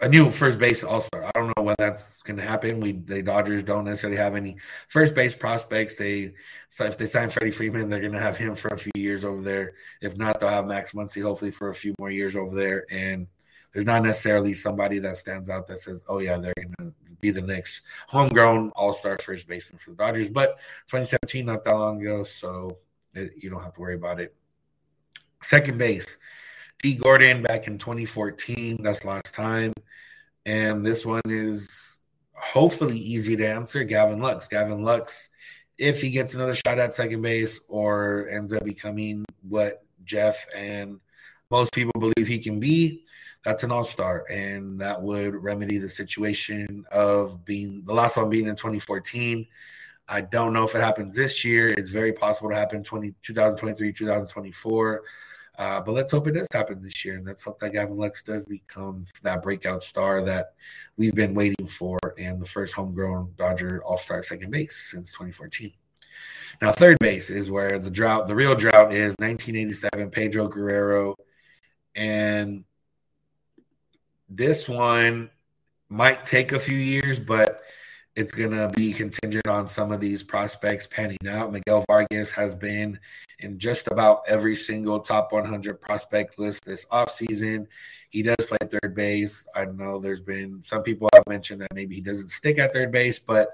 a 0.00 0.08
new 0.08 0.30
first 0.30 0.58
base 0.58 0.84
all 0.84 1.00
star. 1.00 1.24
I 1.24 1.30
don't 1.34 1.52
know 1.56 1.62
when 1.62 1.74
that's 1.78 2.22
going 2.22 2.36
to 2.36 2.42
happen. 2.42 2.80
We 2.80 2.92
the 2.92 3.22
Dodgers 3.22 3.64
don't 3.64 3.84
necessarily 3.84 4.18
have 4.18 4.34
any 4.34 4.56
first 4.88 5.14
base 5.14 5.34
prospects. 5.34 5.96
They 5.96 6.34
so 6.68 6.84
if 6.84 6.98
they 6.98 7.06
sign 7.06 7.30
Freddie 7.30 7.50
Freeman, 7.50 7.88
they're 7.88 8.00
going 8.00 8.12
to 8.12 8.20
have 8.20 8.36
him 8.36 8.56
for 8.56 8.68
a 8.68 8.78
few 8.78 8.92
years 8.94 9.24
over 9.24 9.40
there. 9.40 9.74
If 10.02 10.16
not, 10.16 10.40
they'll 10.40 10.50
have 10.50 10.66
Max 10.66 10.92
Muncy 10.92 11.22
hopefully 11.22 11.50
for 11.50 11.70
a 11.70 11.74
few 11.74 11.94
more 11.98 12.10
years 12.10 12.36
over 12.36 12.54
there. 12.54 12.84
And 12.90 13.26
there's 13.72 13.86
not 13.86 14.02
necessarily 14.02 14.54
somebody 14.54 14.98
that 15.00 15.16
stands 15.16 15.48
out 15.48 15.66
that 15.68 15.78
says, 15.78 16.02
"Oh 16.08 16.18
yeah, 16.18 16.36
they're 16.36 16.54
going 16.56 16.92
to 16.92 16.94
be 17.20 17.30
the 17.30 17.42
next 17.42 17.82
homegrown 18.08 18.72
all 18.76 18.92
star 18.92 19.16
first 19.18 19.48
baseman 19.48 19.78
for 19.78 19.90
the 19.90 19.96
Dodgers." 19.96 20.28
But 20.28 20.58
2017, 20.88 21.46
not 21.46 21.64
that 21.64 21.74
long 21.74 22.00
ago, 22.00 22.24
so 22.24 22.78
it, 23.14 23.32
you 23.36 23.50
don't 23.50 23.62
have 23.62 23.74
to 23.74 23.80
worry 23.80 23.94
about 23.94 24.20
it. 24.20 24.34
Second 25.42 25.78
base. 25.78 26.16
Dee 26.82 26.94
Gordon 26.94 27.42
back 27.42 27.66
in 27.66 27.78
2014. 27.78 28.82
That's 28.82 29.04
last 29.04 29.34
time. 29.34 29.72
And 30.44 30.84
this 30.84 31.04
one 31.04 31.22
is 31.26 32.00
hopefully 32.32 32.98
easy 32.98 33.36
to 33.36 33.46
answer. 33.46 33.82
Gavin 33.84 34.20
Lux. 34.20 34.46
Gavin 34.46 34.82
Lux, 34.82 35.30
if 35.78 36.00
he 36.00 36.10
gets 36.10 36.34
another 36.34 36.54
shot 36.54 36.78
at 36.78 36.94
second 36.94 37.22
base 37.22 37.60
or 37.68 38.28
ends 38.30 38.52
up 38.52 38.64
becoming 38.64 39.24
what 39.48 39.84
Jeff 40.04 40.46
and 40.54 41.00
most 41.50 41.72
people 41.72 41.92
believe 41.98 42.28
he 42.28 42.38
can 42.38 42.60
be, 42.60 43.04
that's 43.44 43.62
an 43.62 43.70
all 43.70 43.84
star. 43.84 44.24
And 44.30 44.80
that 44.80 45.00
would 45.00 45.34
remedy 45.34 45.78
the 45.78 45.88
situation 45.88 46.84
of 46.92 47.44
being 47.44 47.82
the 47.84 47.94
last 47.94 48.16
one 48.16 48.28
being 48.28 48.48
in 48.48 48.56
2014. 48.56 49.46
I 50.08 50.20
don't 50.20 50.52
know 50.52 50.64
if 50.64 50.74
it 50.74 50.80
happens 50.80 51.16
this 51.16 51.44
year. 51.44 51.68
It's 51.68 51.90
very 51.90 52.12
possible 52.12 52.50
to 52.50 52.56
happen 52.56 52.84
20, 52.84 53.14
2023, 53.22 53.92
2024. 53.92 55.02
Uh, 55.58 55.80
but 55.80 55.92
let's 55.92 56.12
hope 56.12 56.26
it 56.26 56.32
does 56.32 56.48
happen 56.52 56.82
this 56.82 57.04
year, 57.04 57.14
and 57.14 57.26
let's 57.26 57.42
hope 57.42 57.58
that 57.60 57.72
Gavin 57.72 57.96
Lux 57.96 58.22
does 58.22 58.44
become 58.44 59.06
that 59.22 59.42
breakout 59.42 59.82
star 59.82 60.20
that 60.22 60.52
we've 60.98 61.14
been 61.14 61.34
waiting 61.34 61.66
for, 61.66 61.98
and 62.18 62.40
the 62.40 62.46
first 62.46 62.74
homegrown 62.74 63.32
Dodger 63.36 63.82
All 63.84 63.96
Star 63.96 64.22
second 64.22 64.50
base 64.50 64.90
since 64.90 65.12
2014. 65.12 65.72
Now, 66.60 66.72
third 66.72 66.98
base 67.00 67.30
is 67.30 67.50
where 67.50 67.78
the 67.78 67.90
drought, 67.90 68.26
the 68.26 68.34
real 68.34 68.54
drought, 68.54 68.92
is 68.92 69.14
1987. 69.18 70.10
Pedro 70.10 70.48
Guerrero, 70.48 71.16
and 71.94 72.64
this 74.28 74.68
one 74.68 75.30
might 75.88 76.24
take 76.24 76.52
a 76.52 76.60
few 76.60 76.76
years, 76.76 77.20
but 77.20 77.45
it's 78.16 78.34
going 78.34 78.50
to 78.50 78.72
be 78.74 78.94
contingent 78.94 79.46
on 79.46 79.66
some 79.66 79.92
of 79.92 80.00
these 80.00 80.22
prospects 80.22 80.86
panning 80.86 81.18
out. 81.28 81.52
Miguel 81.52 81.84
Vargas 81.86 82.32
has 82.32 82.54
been 82.54 82.98
in 83.40 83.58
just 83.58 83.88
about 83.88 84.22
every 84.26 84.56
single 84.56 85.00
top 85.00 85.32
100 85.32 85.80
prospect 85.80 86.38
list 86.38 86.64
this 86.64 86.86
offseason. 86.86 87.66
He 88.08 88.22
does 88.22 88.36
play 88.38 88.56
third 88.62 88.94
base. 88.94 89.46
I 89.54 89.66
know 89.66 89.98
there's 89.98 90.22
been 90.22 90.62
some 90.62 90.82
people 90.82 91.10
have 91.12 91.24
mentioned 91.28 91.60
that 91.60 91.74
maybe 91.74 91.94
he 91.94 92.00
doesn't 92.00 92.30
stick 92.30 92.58
at 92.58 92.72
third 92.72 92.90
base, 92.90 93.18
but 93.18 93.50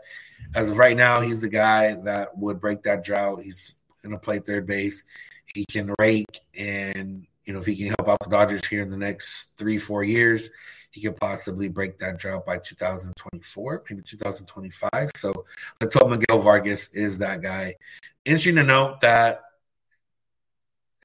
as 0.54 0.68
of 0.68 0.78
right 0.78 0.96
now, 0.96 1.20
he's 1.20 1.40
the 1.40 1.48
guy 1.48 1.94
that 1.94 2.36
would 2.38 2.60
break 2.60 2.84
that 2.84 3.04
drought. 3.04 3.42
He's 3.42 3.76
going 4.02 4.12
to 4.12 4.18
play 4.18 4.38
third 4.38 4.66
base. 4.66 5.02
He 5.46 5.64
can 5.66 5.92
rake, 5.98 6.40
and 6.54 7.26
you 7.44 7.52
know 7.52 7.58
if 7.58 7.66
he 7.66 7.76
can 7.76 7.88
help 7.88 8.08
out 8.08 8.18
the 8.22 8.30
Dodgers 8.30 8.64
here 8.64 8.82
in 8.82 8.90
the 8.90 8.96
next 8.96 9.50
three, 9.56 9.78
four 9.78 10.04
years, 10.04 10.50
he 10.92 11.00
could 11.00 11.16
possibly 11.16 11.68
break 11.68 11.98
that 11.98 12.18
drought 12.18 12.44
by 12.44 12.58
2024, 12.58 13.84
maybe 13.88 14.02
2025. 14.02 15.10
So 15.16 15.44
let's 15.80 15.94
hope 15.94 16.10
Miguel 16.10 16.38
Vargas 16.38 16.88
is 16.92 17.18
that 17.18 17.40
guy. 17.40 17.76
Interesting 18.24 18.56
to 18.56 18.62
note 18.62 19.00
that 19.00 19.40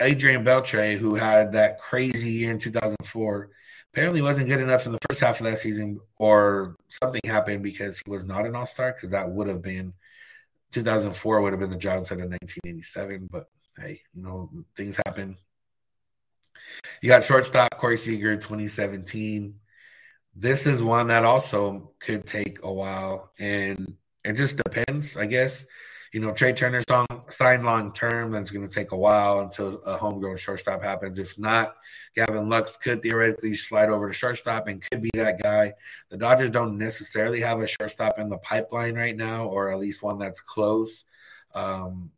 Adrian 0.02 0.44
Beltre, 0.44 0.98
who 0.98 1.16
had 1.16 1.54
that 1.54 1.80
crazy 1.80 2.30
year 2.30 2.52
in 2.52 2.60
2004, 2.60 3.50
apparently 3.94 4.22
wasn't 4.22 4.48
good 4.48 4.60
enough 4.60 4.86
in 4.86 4.92
the 4.92 5.00
first 5.10 5.22
half 5.22 5.40
of 5.40 5.46
that 5.46 5.58
season, 5.58 6.00
or 6.18 6.76
something 6.90 7.22
happened 7.24 7.64
because 7.64 8.00
he 8.06 8.12
was 8.12 8.26
not 8.26 8.46
an 8.46 8.56
All 8.56 8.66
Star. 8.66 8.92
Because 8.92 9.12
that 9.12 9.30
would 9.32 9.48
have 9.48 9.62
been 9.62 9.94
2004 10.74 11.42
would 11.42 11.54
have 11.54 11.62
been 11.62 11.70
the 11.70 11.78
drought 11.78 12.00
instead 12.00 12.20
of 12.20 12.30
1987. 12.30 13.30
But 13.32 13.50
hey, 13.80 14.02
you 14.14 14.22
know 14.22 14.50
things 14.76 14.98
happen. 15.06 15.38
You 17.02 17.08
got 17.08 17.24
shortstop 17.24 17.78
Corey 17.78 17.98
Seager, 17.98 18.36
2017 18.36 19.56
this 20.40 20.68
is 20.68 20.84
one 20.84 21.08
that 21.08 21.26
also 21.26 21.92
could 22.00 22.26
take 22.28 22.60
a 22.62 22.72
while, 22.72 23.32
and 23.40 23.96
it 24.24 24.34
just 24.34 24.58
depends, 24.58 25.18
I 25.18 25.26
guess. 25.26 25.66
You 26.14 26.22
know, 26.22 26.32
Trea 26.32 26.54
Turner's 26.54 26.86
on 26.90 27.06
signed 27.30 27.66
long 27.66 27.92
term, 27.92 28.32
then 28.32 28.44
it's 28.44 28.52
going 28.52 28.68
to 28.68 28.74
take 28.74 28.92
a 28.92 28.98
while 28.98 29.42
until 29.42 29.82
a 29.84 29.98
homegrown 29.98 30.38
shortstop 30.38 30.82
happens. 30.82 31.18
If 31.18 31.38
not, 31.38 31.76
Gavin 32.16 32.50
Lux 32.50 32.78
could 32.78 33.02
theoretically 33.02 33.56
slide 33.56 33.90
over 33.90 34.08
to 34.08 34.14
shortstop 34.14 34.68
and 34.68 34.82
could 34.90 35.02
be 35.02 35.10
that 35.16 35.42
guy. 35.42 35.74
The 36.10 36.18
Dodgers 36.18 36.52
don't 36.52 36.78
necessarily 36.78 37.42
have 37.42 37.60
a 37.60 37.68
shortstop 37.68 38.20
in 38.20 38.30
the 38.30 38.38
pipeline 38.38 38.96
right 38.96 39.18
now, 39.18 39.48
or 39.48 39.72
at 39.72 39.80
least 39.80 40.04
one 40.04 40.18
that's 40.18 40.40
close. 40.40 41.04
Um, 41.54 42.12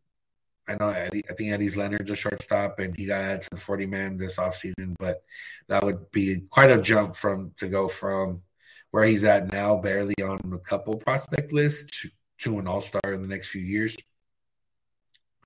I 0.70 0.76
know 0.76 0.90
Eddie, 0.90 1.24
I 1.28 1.34
think 1.34 1.50
Eddys 1.52 1.76
Leonard's 1.76 2.12
a 2.12 2.16
shortstop, 2.16 2.78
and 2.78 2.96
he 2.96 3.08
got 3.08 3.22
added 3.22 3.42
to 3.42 3.50
the 3.52 3.60
40 3.60 3.88
man 3.88 4.18
this 4.18 4.38
offseason, 4.38 4.96
but 5.00 5.24
that 5.68 5.84
would 5.84 6.12
be 6.12 6.42
quite 6.52 6.70
a 6.70 6.80
jump 6.80 7.16
from 7.16 7.52
to 7.58 7.68
go 7.68 7.88
from 7.88 8.44
where 8.92 9.04
he's 9.04 9.24
at 9.24 9.52
now, 9.52 9.78
barely 9.78 10.14
on 10.24 10.40
a 10.54 10.60
couple 10.60 10.96
prospect 10.96 11.52
lists, 11.52 12.02
to, 12.02 12.10
to 12.38 12.60
an 12.60 12.68
all 12.68 12.82
star 12.82 13.14
in 13.14 13.24
the 13.24 13.28
next 13.28 13.48
few 13.48 13.64
years. 13.64 13.98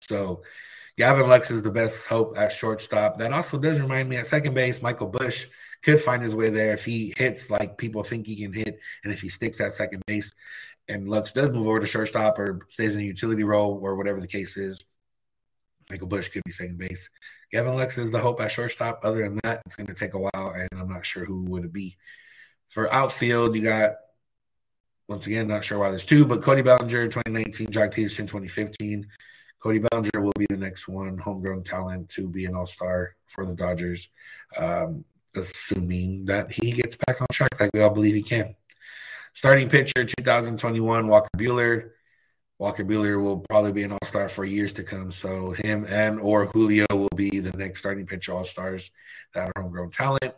So 0.02 0.44
Gavin 0.98 1.30
Lux 1.30 1.50
is 1.52 1.62
the 1.62 1.72
best 1.72 2.06
hope 2.06 2.38
at 2.38 2.52
shortstop. 2.52 3.18
That 3.18 3.32
also 3.32 3.58
does 3.58 3.80
remind 3.80 4.10
me 4.10 4.18
at 4.18 4.28
second 4.28 4.54
base, 4.54 4.82
Michael 4.82 5.08
Busch 5.08 5.46
could 5.84 6.02
find 6.02 6.22
his 6.22 6.36
way 6.36 6.50
there 6.50 6.74
if 6.74 6.84
he 6.84 7.14
hits 7.16 7.50
like 7.50 7.78
people 7.78 8.04
think 8.04 8.28
he 8.28 8.36
can 8.36 8.52
hit, 8.52 8.78
and 9.06 9.14
if 9.14 9.22
he 9.22 9.30
sticks 9.30 9.62
at 9.62 9.72
second 9.72 10.04
base. 10.06 10.34
And 10.90 11.08
Lux 11.08 11.32
does 11.32 11.50
move 11.50 11.66
over 11.66 11.80
to 11.80 11.88
shortstop 11.88 12.38
or 12.38 12.60
stays 12.68 12.96
in 12.96 13.02
a 13.02 13.06
utility 13.06 13.46
role 13.46 13.80
or 13.82 13.96
whatever 13.96 14.20
the 14.20 14.28
case 14.28 14.58
is. 14.58 14.84
Michael 15.94 16.08
Busch 16.08 16.30
could 16.30 16.44
be 16.44 16.52
second 16.52 16.80
base. 16.80 17.08
Gavin 17.52 17.76
Lux 17.76 18.00
is 18.00 18.10
the 18.10 18.18
hope 18.18 18.42
at 18.42 18.52
shortstop. 18.52 19.02
Other 19.04 19.22
than 19.22 19.40
that, 19.44 19.62
it's 19.64 19.76
going 19.76 19.86
to 19.86 19.94
take 19.94 20.16
a 20.16 20.20
while, 20.20 20.56
and 20.56 20.68
I'm 20.76 20.90
not 20.90 21.06
sure 21.06 21.24
who 21.24 21.44
would 21.44 21.66
it 21.66 21.72
be. 21.72 21.98
For 22.70 22.92
outfield, 22.92 23.56
you 23.56 23.62
got 23.62 23.92
once 25.08 25.28
again, 25.28 25.48
not 25.48 25.64
sure 25.64 25.78
why 25.78 25.92
there's 25.92 26.04
two, 26.04 26.26
but 26.26 26.42
Cody 26.42 26.64
Bellinger 26.64 27.10
2019, 27.10 27.68
Joc 27.68 27.94
Pederson 27.94 28.26
2015. 28.26 29.06
Cody 29.60 29.78
Bellinger 29.78 30.20
will 30.20 30.34
be 30.36 30.48
the 30.50 30.58
next 30.58 30.88
one, 30.88 31.16
homegrown 31.20 31.64
talent 31.64 32.10
to 32.10 32.28
be 32.28 32.46
an 32.46 32.56
all 32.56 32.66
star 32.66 33.16
for 33.28 33.46
the 33.46 33.54
Dodgers, 33.54 34.10
um, 34.58 35.06
assuming 35.36 36.26
that 36.26 36.52
he 36.52 36.72
gets 36.72 36.98
back 37.06 37.22
on 37.22 37.28
track 37.32 37.60
like 37.60 37.70
we 37.72 37.82
all 37.82 37.92
believe 37.92 38.16
he 38.16 38.24
can. 38.24 38.56
Starting 39.34 39.70
pitcher 39.70 40.06
2021, 40.06 41.08
Walker 41.08 41.30
Buehler. 41.38 41.92
Walker 42.64 42.86
Buehler 42.86 43.22
will 43.22 43.42
probably 43.50 43.74
be 43.74 43.84
an 43.84 43.92
All 43.92 44.00
Star 44.06 44.30
for 44.30 44.46
years 44.46 44.72
to 44.72 44.86
come. 44.86 45.12
So 45.12 45.52
him 45.52 45.86
and 45.90 46.18
or 46.18 46.46
Julio 46.46 46.86
will 46.92 47.10
be 47.14 47.42
the 47.42 47.52
next 47.58 47.82
starting 47.82 48.06
pitcher 48.06 48.34
All 48.34 48.46
Stars 48.46 48.90
that 49.34 49.50
are 49.50 49.62
homegrown 49.62 49.92
talent. 49.92 50.34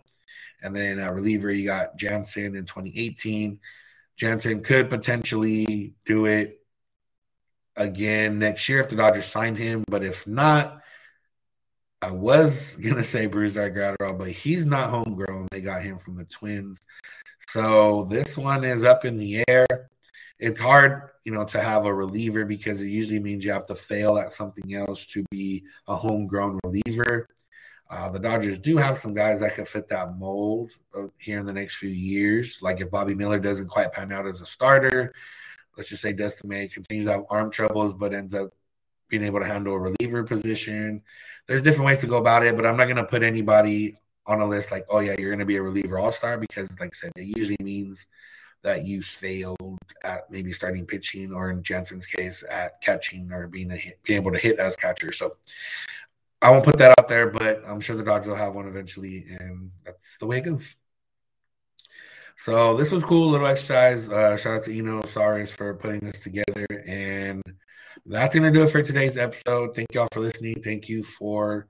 And 0.64 0.76
then 0.76 0.98
at 0.98 1.14
reliever, 1.14 1.52
you 1.52 1.68
got 1.68 1.98
Jansen 1.98 2.56
in 2.56 2.66
2018. 2.66 3.60
Jansen 4.18 4.64
could 4.64 4.90
potentially 4.90 5.94
do 6.04 6.26
it 6.26 6.66
again 7.76 8.40
next 8.40 8.68
year 8.70 8.80
if 8.80 8.90
the 8.90 8.96
Dodgers 8.96 9.28
sign 9.28 9.56
him, 9.56 9.84
but 9.88 10.04
if 10.04 10.26
not, 10.26 10.82
I 12.02 12.10
was 12.10 12.76
gonna 12.84 13.04
say 13.04 13.28
Brusdar 13.28 13.72
Graterol, 13.72 14.18
but 14.18 14.32
he's 14.32 14.66
not 14.66 14.90
homegrown. 14.90 15.50
They 15.52 15.62
got 15.62 15.84
him 15.84 16.00
from 16.00 16.16
the 16.16 16.26
Twins, 16.26 16.80
so 17.50 18.06
this 18.06 18.36
one 18.36 18.64
is 18.64 18.84
up 18.84 19.06
in 19.06 19.16
the 19.18 19.44
air 19.48 19.68
it's 20.40 20.60
hard, 20.60 21.10
you 21.24 21.32
know, 21.32 21.46
to 21.46 21.62
have 21.62 21.86
a 21.86 21.94
reliever 21.94 22.46
because 22.46 22.82
it 22.82 22.88
usually 22.88 23.20
means 23.20 23.46
you 23.46 23.52
have 23.52 23.66
to 23.68 23.76
fail 23.76 24.18
at 24.18 24.34
something 24.34 24.74
else 24.76 25.06
to 25.08 25.24
be 25.32 25.64
a 25.88 25.96
homegrown 25.96 26.60
reliever. 26.64 27.30
Uh, 27.90 28.10
the 28.10 28.20
Dodgers 28.20 28.60
do 28.60 28.78
have 28.78 28.98
some 28.98 29.14
guys 29.14 29.40
that 29.42 29.56
can 29.56 29.66
fit 29.66 29.88
that 29.90 30.18
mold 30.18 30.72
here 31.18 31.40
in 31.40 31.46
the 31.46 31.54
next 31.54 31.76
few 31.76 31.90
years. 31.90 32.60
Like 32.62 32.82
if 32.82 32.90
Bobby 32.90 33.16
Miller 33.16 33.40
doesn't 33.40 33.68
quite 33.68 33.94
pan 33.94 34.12
out 34.12 34.28
as 34.28 34.42
a 34.42 34.46
starter, 34.46 35.14
let's 35.78 35.90
just 35.90 36.02
say 36.02 36.12
Dustin 36.12 36.50
May 36.50 36.68
continues 36.68 37.08
to 37.08 37.14
have 37.14 37.26
arm 37.30 37.52
troubles, 37.52 37.94
but 37.94 38.14
ends 38.14 38.34
up 38.34 38.50
being 39.08 39.24
able 39.24 39.40
to 39.40 39.46
handle 39.46 39.74
a 39.74 39.80
reliever 39.80 40.24
position. 40.24 41.02
There's 41.48 41.62
different 41.62 41.86
ways 41.86 42.00
to 42.00 42.08
go 42.08 42.18
about 42.18 42.44
it, 42.44 42.56
but 42.56 42.66
I'm 42.66 42.76
not 42.76 42.86
going 42.86 42.96
to 42.98 43.04
put 43.04 43.24
anybody 43.24 43.96
on 44.26 44.42
a 44.42 44.46
list 44.48 44.72
like, 44.72 44.86
oh 44.90 45.00
yeah, 45.00 45.16
you're 45.20 45.30
going 45.30 45.40
to 45.40 45.46
be 45.46 45.58
a 45.58 45.62
reliever 45.62 46.00
all 46.00 46.12
star 46.12 46.38
because, 46.38 46.68
like 46.80 46.90
I 46.94 46.96
said, 46.96 47.12
it 47.16 47.38
usually 47.38 47.58
means 47.62 48.08
that 48.66 48.84
you 48.84 49.02
failed 49.02 49.78
at 50.04 50.30
maybe 50.32 50.52
starting 50.52 50.86
pitching, 50.86 51.32
or 51.32 51.52
in 51.52 51.62
Jansen's 51.62 52.08
case, 52.08 52.44
at 52.50 52.82
catching 52.82 53.32
or 53.32 53.48
being 53.48 53.72
a, 53.72 53.94
being 54.04 54.18
able 54.18 54.32
to 54.32 54.40
hit 54.40 54.58
as 54.58 54.76
catcher. 54.76 55.12
So 55.12 55.38
I 56.42 56.50
won't 56.50 56.66
put 56.66 56.80
that 56.80 56.94
out 57.00 57.08
there, 57.08 57.28
but 57.30 57.64
I'm 57.66 57.80
sure 57.80 57.96
the 57.96 58.04
Dodgers 58.04 58.28
will 58.28 58.36
have 58.36 58.56
one 58.56 58.68
eventually, 58.68 59.28
and 59.40 59.72
that's 59.86 60.18
the 60.18 60.26
way 60.26 60.40
it 60.40 60.46
goes. 60.46 60.76
So 62.38 62.76
this 62.76 62.92
was 62.92 63.04
cool, 63.04 63.30
little 63.30 63.48
exercise. 63.48 64.10
Uh, 64.10 64.36
shout 64.36 64.58
out 64.58 64.64
to 64.64 64.78
Eno 64.78 65.04
Sarris 65.04 65.56
for 65.56 65.76
putting 65.76 66.02
this 66.02 66.20
together, 66.20 66.66
and 66.88 67.42
that's 68.06 68.36
gonna 68.36 68.52
do 68.52 68.64
it 68.64 68.72
for 68.72 68.82
today's 68.82 69.16
episode. 69.16 69.76
Thank 69.76 69.90
you 69.94 70.02
all 70.02 70.10
for 70.12 70.22
listening. 70.22 70.62
Thank 70.64 70.90
you 70.90 71.04
for 71.04 71.68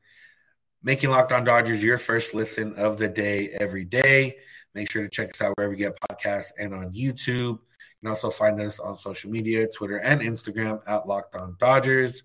making 0.81 1.09
Locked 1.09 1.33
On 1.33 1.43
Dodgers 1.43 1.83
your 1.83 1.97
first 1.97 2.33
listen 2.33 2.73
of 2.75 2.97
the 2.97 3.09
day 3.09 3.49
every 3.59 3.83
day. 3.83 4.37
Make 4.75 4.91
sure 4.91 5.01
to 5.01 5.09
check 5.09 5.29
us 5.29 5.41
out 5.41 5.53
wherever 5.55 5.73
you 5.73 5.79
get 5.79 5.97
podcasts 6.01 6.51
and 6.59 6.73
on 6.73 6.91
YouTube. 6.91 7.29
You 7.29 7.59
can 8.01 8.09
also 8.09 8.29
find 8.29 8.61
us 8.61 8.79
on 8.79 8.97
social 8.97 9.31
media, 9.31 9.67
Twitter 9.67 9.97
and 9.97 10.21
Instagram 10.21 10.81
at 10.85 11.07
Locked 11.07 11.35
On 11.35 11.55
Dodgers. 11.59 12.23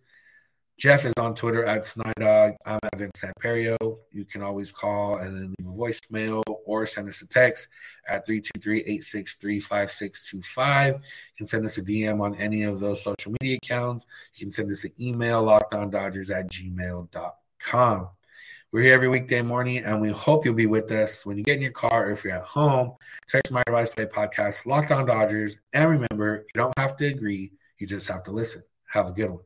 Jeff 0.81 1.05
is 1.05 1.13
on 1.19 1.35
Twitter 1.35 1.65
at 1.67 1.83
Snydog. 1.83 2.57
I'm 2.65 2.79
at 2.83 2.99
Vince 2.99 3.23
Samperio. 3.23 3.77
You 4.13 4.25
can 4.25 4.43
always 4.43 4.73
call 4.73 5.19
and 5.19 5.37
then 5.37 5.55
leave 5.59 5.69
a 5.69 5.73
voicemail 5.73 6.43
or 6.65 6.87
send 6.87 7.07
us 7.07 7.21
a 7.21 7.29
text 7.29 7.69
at 8.09 8.27
323-863-5625. 8.27 10.95
You 10.95 11.01
can 11.37 11.47
send 11.47 11.67
us 11.67 11.77
a 11.77 11.83
DM 11.83 12.23
on 12.23 12.35
any 12.37 12.63
of 12.63 12.81
those 12.81 13.05
social 13.05 13.35
media 13.43 13.59
accounts. 13.63 14.07
You 14.35 14.47
can 14.47 14.53
send 14.53 14.73
us 14.73 14.85
an 14.85 14.93
email, 14.99 15.45
lockedondodgers 15.45 16.31
at 16.31 16.51
gmail.com. 16.51 18.09
We're 18.73 18.83
here 18.83 18.95
every 18.95 19.09
weekday 19.09 19.43
morning, 19.43 19.79
and 19.79 20.01
we 20.01 20.11
hope 20.11 20.45
you'll 20.45 20.55
be 20.55 20.69
with 20.69 20.93
us 20.93 21.27
when 21.27 21.37
you 21.37 21.43
get 21.43 21.57
in 21.57 21.63
your 21.63 21.73
car 21.73 22.07
or 22.07 22.13
if 22.13 22.23
you're 22.23 22.35
at 22.35 22.45
home. 22.45 22.93
Text 23.27 23.51
My 23.51 23.65
Advice 23.67 23.91
Play 23.91 24.07
podcast, 24.07 24.65
Locked 24.65 24.93
On 24.93 25.05
Dodgers. 25.05 25.57
And 25.73 25.91
remember, 25.91 26.47
you 26.55 26.61
don't 26.61 26.79
have 26.79 26.97
to 26.99 27.07
agree, 27.07 27.51
you 27.79 27.89
just 27.89 28.07
have 28.07 28.23
to 28.25 28.31
listen. 28.31 28.63
Have 28.87 29.09
a 29.09 29.13
good 29.13 29.31
one. 29.31 29.41